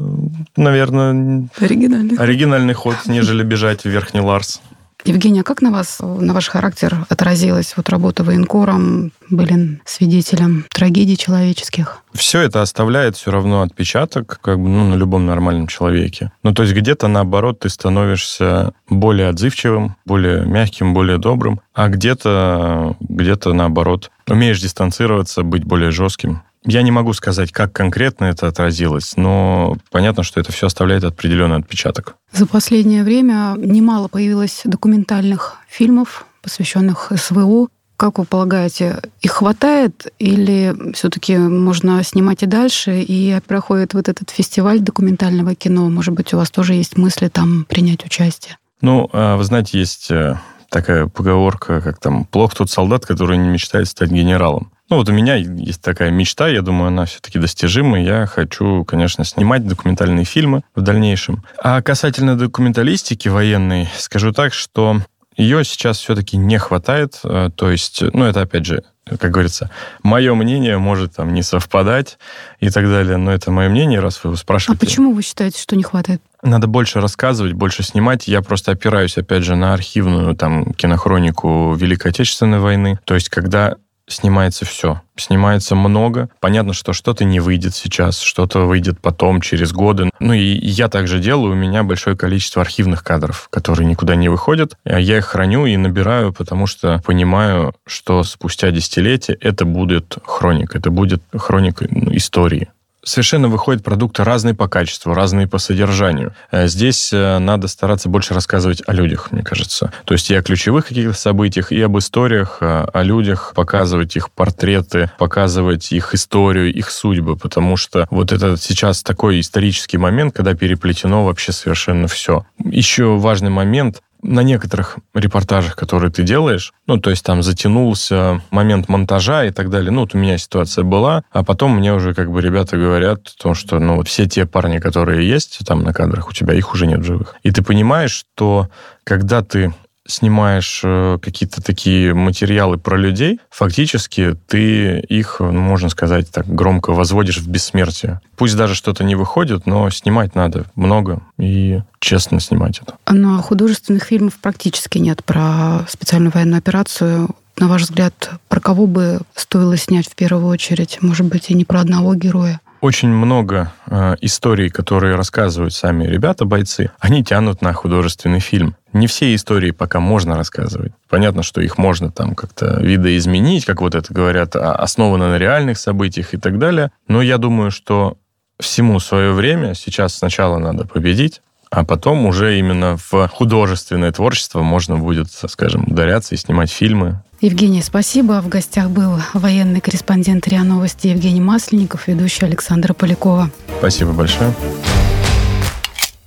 наверное, 0.58 1.48
оригинальный, 1.60 2.18
оригинальный 2.18 2.74
ход, 2.74 2.96
нежели 3.06 3.44
бежать 3.44 3.84
в 3.84 3.90
Верхний 3.90 4.22
Ларс. 4.22 4.62
Евгения, 5.06 5.42
а 5.42 5.44
как 5.44 5.62
на 5.62 5.72
вас, 5.72 6.00
на 6.00 6.34
ваш 6.34 6.48
характер 6.48 7.06
отразилась 7.10 7.74
вот 7.76 7.90
работа 7.90 8.24
военкором, 8.24 9.12
были 9.30 9.80
свидетелем 9.86 10.66
трагедий 10.74 11.18
человеческих? 11.18 12.00
Все 12.14 12.42
это 12.42 12.62
оставляет 12.62 13.18
все 13.18 13.32
равно 13.32 13.62
отпечаток, 13.62 14.40
как 14.42 14.60
бы, 14.60 14.70
ну, 14.70 14.90
на 14.90 14.96
любом 14.96 15.26
нормальном 15.26 15.68
человеке. 15.68 16.32
Ну, 16.44 16.54
то 16.54 16.64
есть 16.64 16.76
где-то, 16.76 17.08
наоборот, 17.08 17.60
ты 17.60 17.70
становишься 17.70 18.74
более 18.90 19.30
отзывчивым, 19.30 19.96
более 20.06 20.46
мягким, 20.46 20.94
более 20.94 21.18
добрым, 21.18 21.60
а 21.74 21.90
где-то, 21.90 22.96
где-то, 23.00 23.54
наоборот, 23.54 24.12
умеешь 24.28 24.62
дистанцироваться, 24.62 25.44
быть 25.44 25.66
более 25.66 25.92
жестким. 25.92 26.44
Я 26.66 26.82
не 26.82 26.92
могу 26.92 27.14
сказать, 27.14 27.52
как 27.52 27.74
конкретно 27.74 28.26
это 28.26 28.48
отразилось, 28.48 29.18
но 29.18 29.78
понятно, 29.92 30.24
что 30.24 30.40
это 30.40 30.52
все 30.52 30.68
оставляет 30.68 31.04
определенный 31.04 31.58
отпечаток. 31.58 32.16
За 32.32 32.46
последнее 32.46 33.04
время 33.04 33.56
немало 33.58 34.08
появилось 34.08 34.62
документальных 34.64 35.58
фильмов, 35.68 36.26
посвященных 36.42 37.12
СВО. 37.16 37.68
Как 37.96 38.18
вы 38.18 38.26
полагаете, 38.26 39.02
их 39.22 39.32
хватает 39.32 40.12
или 40.20 40.76
все-таки 40.94 41.38
можно 41.38 42.04
снимать 42.04 42.44
и 42.44 42.48
дальше, 42.48 43.02
и 43.02 43.40
проходит 43.48 43.94
вот 43.94 44.10
этот 44.10 44.30
фестиваль 44.30 44.80
документального 44.80 45.56
кино? 45.56 45.90
Может 45.90 46.14
быть, 46.14 46.34
у 46.34 46.38
вас 46.38 46.50
тоже 46.50 46.74
есть 46.74 46.98
мысли 46.98 47.28
там 47.28 47.66
принять 47.66 48.04
участие? 48.04 48.58
Ну, 48.82 49.10
а, 49.14 49.38
вы 49.38 49.44
знаете, 49.44 49.80
есть 49.80 50.12
э, 50.12 50.38
такая 50.70 51.08
поговорка, 51.08 51.80
как 51.80 52.00
там, 52.00 52.26
плох 52.26 52.56
тот 52.56 52.70
солдат, 52.70 53.06
который 53.06 53.38
не 53.38 53.48
мечтает 53.48 53.88
стать 53.88 54.10
генералом. 54.10 54.73
Ну, 54.94 54.98
вот 54.98 55.10
у 55.10 55.12
меня 55.12 55.38
есть 55.38 55.82
такая 55.82 56.12
мечта, 56.12 56.48
я 56.48 56.62
думаю, 56.62 56.90
она 56.90 57.06
все-таки 57.06 57.40
достижима. 57.40 58.00
Я 58.00 58.28
хочу, 58.28 58.86
конечно, 58.86 59.26
снимать 59.26 59.68
документальные 59.68 60.24
фильмы 60.24 60.62
в 60.76 60.82
дальнейшем. 60.82 61.44
А 61.58 61.82
касательно 61.82 62.38
документалистики 62.38 63.28
военной, 63.28 63.90
скажу 63.98 64.32
так, 64.34 64.54
что 64.54 65.02
ее 65.36 65.64
сейчас 65.64 65.98
все-таки 65.98 66.38
не 66.38 66.60
хватает. 66.60 67.20
Э, 67.24 67.50
то 67.56 67.72
есть, 67.72 68.04
ну, 68.14 68.26
это, 68.26 68.42
опять 68.42 68.68
же, 68.68 68.84
как 69.18 69.32
говорится, 69.32 69.72
мое 70.04 70.36
мнение 70.36 70.78
может 70.78 71.16
там 71.16 71.34
не 71.34 71.42
совпадать 71.42 72.20
и 72.60 72.70
так 72.70 72.86
далее, 72.86 73.18
но 73.18 73.32
это 73.32 73.50
мое 73.50 73.70
мнение, 73.70 74.00
раз 74.00 74.24
вы 74.24 74.38
спрашиваете. 74.38 74.78
А 74.78 74.86
почему 74.86 75.12
вы 75.12 75.24
считаете, 75.24 75.60
что 75.60 75.76
не 75.76 75.82
хватает? 75.82 76.22
Надо 76.44 76.68
больше 76.68 77.02
рассказывать, 77.02 77.54
больше 77.54 77.82
снимать. 77.82 78.28
Я 78.28 78.44
просто 78.44 78.74
опираюсь, 78.74 79.18
опять 79.18 79.44
же, 79.44 79.56
на 79.56 79.74
архивную 79.74 80.36
там 80.36 80.72
кинохронику 80.76 81.74
Великой 81.74 82.12
Отечественной 82.12 82.60
войны. 82.60 83.00
То 83.06 83.16
есть, 83.16 83.30
когда 83.30 83.78
снимается 84.08 84.66
все. 84.66 85.02
Снимается 85.16 85.76
много. 85.76 86.30
Понятно, 86.40 86.74
что 86.74 86.94
что-то 86.94 87.24
не 87.24 87.40
выйдет 87.40 87.76
сейчас, 87.76 88.20
что-то 88.20 88.62
выйдет 88.62 89.00
потом, 89.00 89.42
через 89.42 89.72
годы. 89.72 90.10
Ну 90.20 90.34
и 90.34 90.42
я 90.42 90.90
также 90.90 91.20
делаю. 91.20 91.54
У 91.54 91.56
меня 91.56 91.84
большое 91.84 92.18
количество 92.18 92.62
архивных 92.62 93.04
кадров, 93.04 93.48
которые 93.50 93.86
никуда 93.88 94.16
не 94.16 94.30
выходят. 94.30 94.78
Я 94.86 95.18
их 95.18 95.26
храню 95.26 95.66
и 95.66 95.78
набираю, 95.78 96.34
потому 96.34 96.68
что 96.68 97.02
понимаю, 97.06 97.74
что 97.86 98.24
спустя 98.24 98.72
десятилетия 98.72 99.38
это 99.40 99.66
будет 99.66 100.18
хроника, 100.26 100.78
это 100.78 100.90
будет 100.90 101.22
хроника 101.34 101.88
ну, 101.90 102.16
истории 102.16 102.70
совершенно 103.04 103.48
выходят 103.48 103.84
продукты 103.84 104.24
разные 104.24 104.54
по 104.54 104.68
качеству, 104.68 105.14
разные 105.14 105.48
по 105.48 105.58
содержанию. 105.58 106.34
Э, 106.52 106.68
здесь 106.68 107.12
э, 107.14 107.38
надо 107.40 107.68
стараться 107.68 108.10
больше 108.10 108.34
рассказывать 108.34 108.82
о 108.86 108.94
людях, 108.94 109.32
мне 109.32 109.44
кажется. 109.44 109.92
То 110.06 110.14
есть 110.14 110.30
и 110.30 110.36
о 110.36 110.42
ключевых 110.42 110.88
каких-то 110.88 111.14
событиях, 111.14 111.72
и 111.72 111.82
об 111.82 111.98
историях, 111.98 112.58
э, 112.62 112.86
о 112.92 113.04
людях, 113.04 113.54
показывать 113.56 114.16
их 114.16 114.32
портреты, 114.32 115.12
показывать 115.18 115.92
их 115.92 116.14
историю, 116.14 116.74
их 116.74 116.90
судьбы, 116.90 117.36
потому 117.36 117.78
что 117.78 118.08
вот 118.10 118.32
это 118.32 118.58
сейчас 118.58 119.04
такой 119.04 119.40
исторический 119.40 119.98
момент, 119.98 120.34
когда 120.36 120.54
переплетено 120.54 121.26
вообще 121.26 121.52
совершенно 121.52 122.08
все. 122.08 122.46
Еще 122.64 123.18
важный 123.18 123.50
момент 123.50 124.02
на 124.24 124.42
некоторых 124.42 124.98
репортажах, 125.14 125.76
которые 125.76 126.12
ты 126.12 126.24
делаешь, 126.24 126.74
ну, 126.88 126.98
то 126.98 127.10
есть 127.10 127.24
там 127.24 127.44
затянулся 127.44 128.42
момент 128.50 128.90
монтажа 128.90 129.46
и 129.46 129.52
так 129.52 129.70
далее. 129.70 129.92
Ну, 129.92 130.02
вот 130.02 130.16
у 130.16 130.18
меня 130.18 130.38
ситуация 130.38 130.84
была, 130.84 131.24
а 131.32 131.44
потом 131.44 131.78
мне 131.78 131.94
уже 131.94 132.14
как 132.14 132.32
бы 132.32 132.42
ребята 132.42 132.78
говорят 132.78 133.28
о 133.28 133.42
том, 133.42 133.54
что, 133.54 133.80
ну, 133.80 133.98
вот 133.98 134.08
все 134.08 134.26
те 134.26 134.46
парни, 134.46 134.80
которые 134.80 135.28
есть 135.28 135.60
там 135.66 135.84
на 135.84 135.94
кадрах, 135.94 136.30
у 136.30 136.34
тебя 136.34 136.54
их 136.54 136.74
уже 136.74 136.88
нет 136.88 137.04
живых. 137.04 137.36
И 137.44 137.52
ты 137.52 137.62
понимаешь, 137.62 138.12
что 138.12 138.70
когда 139.04 139.44
ты 139.44 139.74
снимаешь 140.08 140.82
э, 140.84 141.18
какие-то 141.22 141.62
такие 141.62 142.14
материалы 142.14 142.78
про 142.78 142.98
людей, 142.98 143.40
фактически 143.50 144.36
ты 144.48 145.00
их, 145.00 145.38
ну, 145.40 145.54
можно 145.54 145.90
сказать 145.90 146.30
так 146.32 146.46
громко, 146.48 146.92
возводишь 146.92 147.38
в 147.38 147.48
бессмертие. 147.48 148.22
Пусть 148.36 148.58
даже 148.58 148.76
что-то 148.76 149.04
не 149.04 149.16
выходит, 149.16 149.66
но 149.66 149.90
снимать 149.90 150.36
надо 150.36 150.66
много 150.76 151.22
и 151.40 151.82
честно 152.00 152.40
снимать 152.40 152.80
это. 152.80 152.96
Но 153.10 153.42
художественных 153.42 154.04
фильмов 154.04 154.34
практически 154.42 154.98
нет 154.98 155.24
про 155.24 155.86
специальную 155.88 156.32
военную 156.32 156.58
операцию. 156.60 157.30
На 157.58 157.68
ваш 157.68 157.84
взгляд, 157.84 158.32
про 158.50 158.60
кого 158.60 158.88
бы 158.88 159.20
стоило 159.36 159.78
снять 159.78 160.08
в 160.10 160.16
первую 160.16 160.48
очередь? 160.48 160.98
Может 161.02 161.28
быть, 161.28 161.50
и 161.50 161.54
не 161.54 161.66
про 161.66 161.82
одного 161.82 162.16
героя? 162.16 162.60
Очень 162.84 163.08
много 163.08 163.72
э, 163.88 164.16
историй, 164.20 164.70
которые 164.70 165.16
рассказывают 165.16 165.74
сами 165.74 166.06
ребята, 166.06 166.44
бойцы, 166.44 166.92
они 167.00 167.24
тянут 167.24 167.62
на 167.62 167.72
художественный 167.72 168.42
фильм. 168.42 168.76
Не 168.92 169.08
все 169.08 169.34
истории 169.34 169.72
пока 169.72 170.02
можно 170.02 170.36
рассказывать. 170.36 170.92
Понятно, 171.08 171.44
что 171.44 171.62
их 171.62 171.78
можно 171.78 172.12
там 172.12 172.36
как-то 172.36 172.82
видоизменить, 172.82 173.64
как 173.64 173.80
вот 173.80 173.96
это 173.96 174.14
говорят, 174.14 174.58
а, 174.58 174.76
основано 174.76 175.30
на 175.30 175.38
реальных 175.38 175.78
событиях 175.78 176.34
и 176.34 176.38
так 176.38 176.60
далее. 176.60 176.92
Но 177.08 177.22
я 177.22 177.38
думаю, 177.38 177.72
что 177.72 178.18
всему 178.60 179.00
свое 179.00 179.32
время. 179.32 179.76
Сейчас 179.76 180.16
сначала 180.16 180.58
надо 180.58 180.86
победить, 180.86 181.42
а 181.76 181.84
потом 181.84 182.28
уже 182.28 182.60
именно 182.60 182.98
в 182.98 183.28
художественное 183.28 184.12
творчество 184.12 184.62
можно 184.62 184.98
будет, 184.98 185.28
скажем, 185.32 185.86
ударяться 185.88 186.36
и 186.36 186.38
снимать 186.38 186.72
фильмы. 186.72 187.24
Евгений, 187.42 187.82
спасибо. 187.82 188.42
В 188.42 188.48
гостях 188.48 188.92
был 188.92 189.18
военный 189.34 189.82
корреспондент 189.82 190.48
РИА 190.48 190.64
Новости 190.64 191.08
Евгений 191.08 191.42
Масленников, 191.42 192.08
ведущий 192.08 192.46
Александра 192.46 192.94
Полякова. 192.94 193.50
Спасибо 193.80 194.12
большое. 194.12 194.54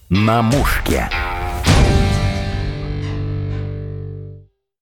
На 0.08 0.42
мушке. 0.42 1.08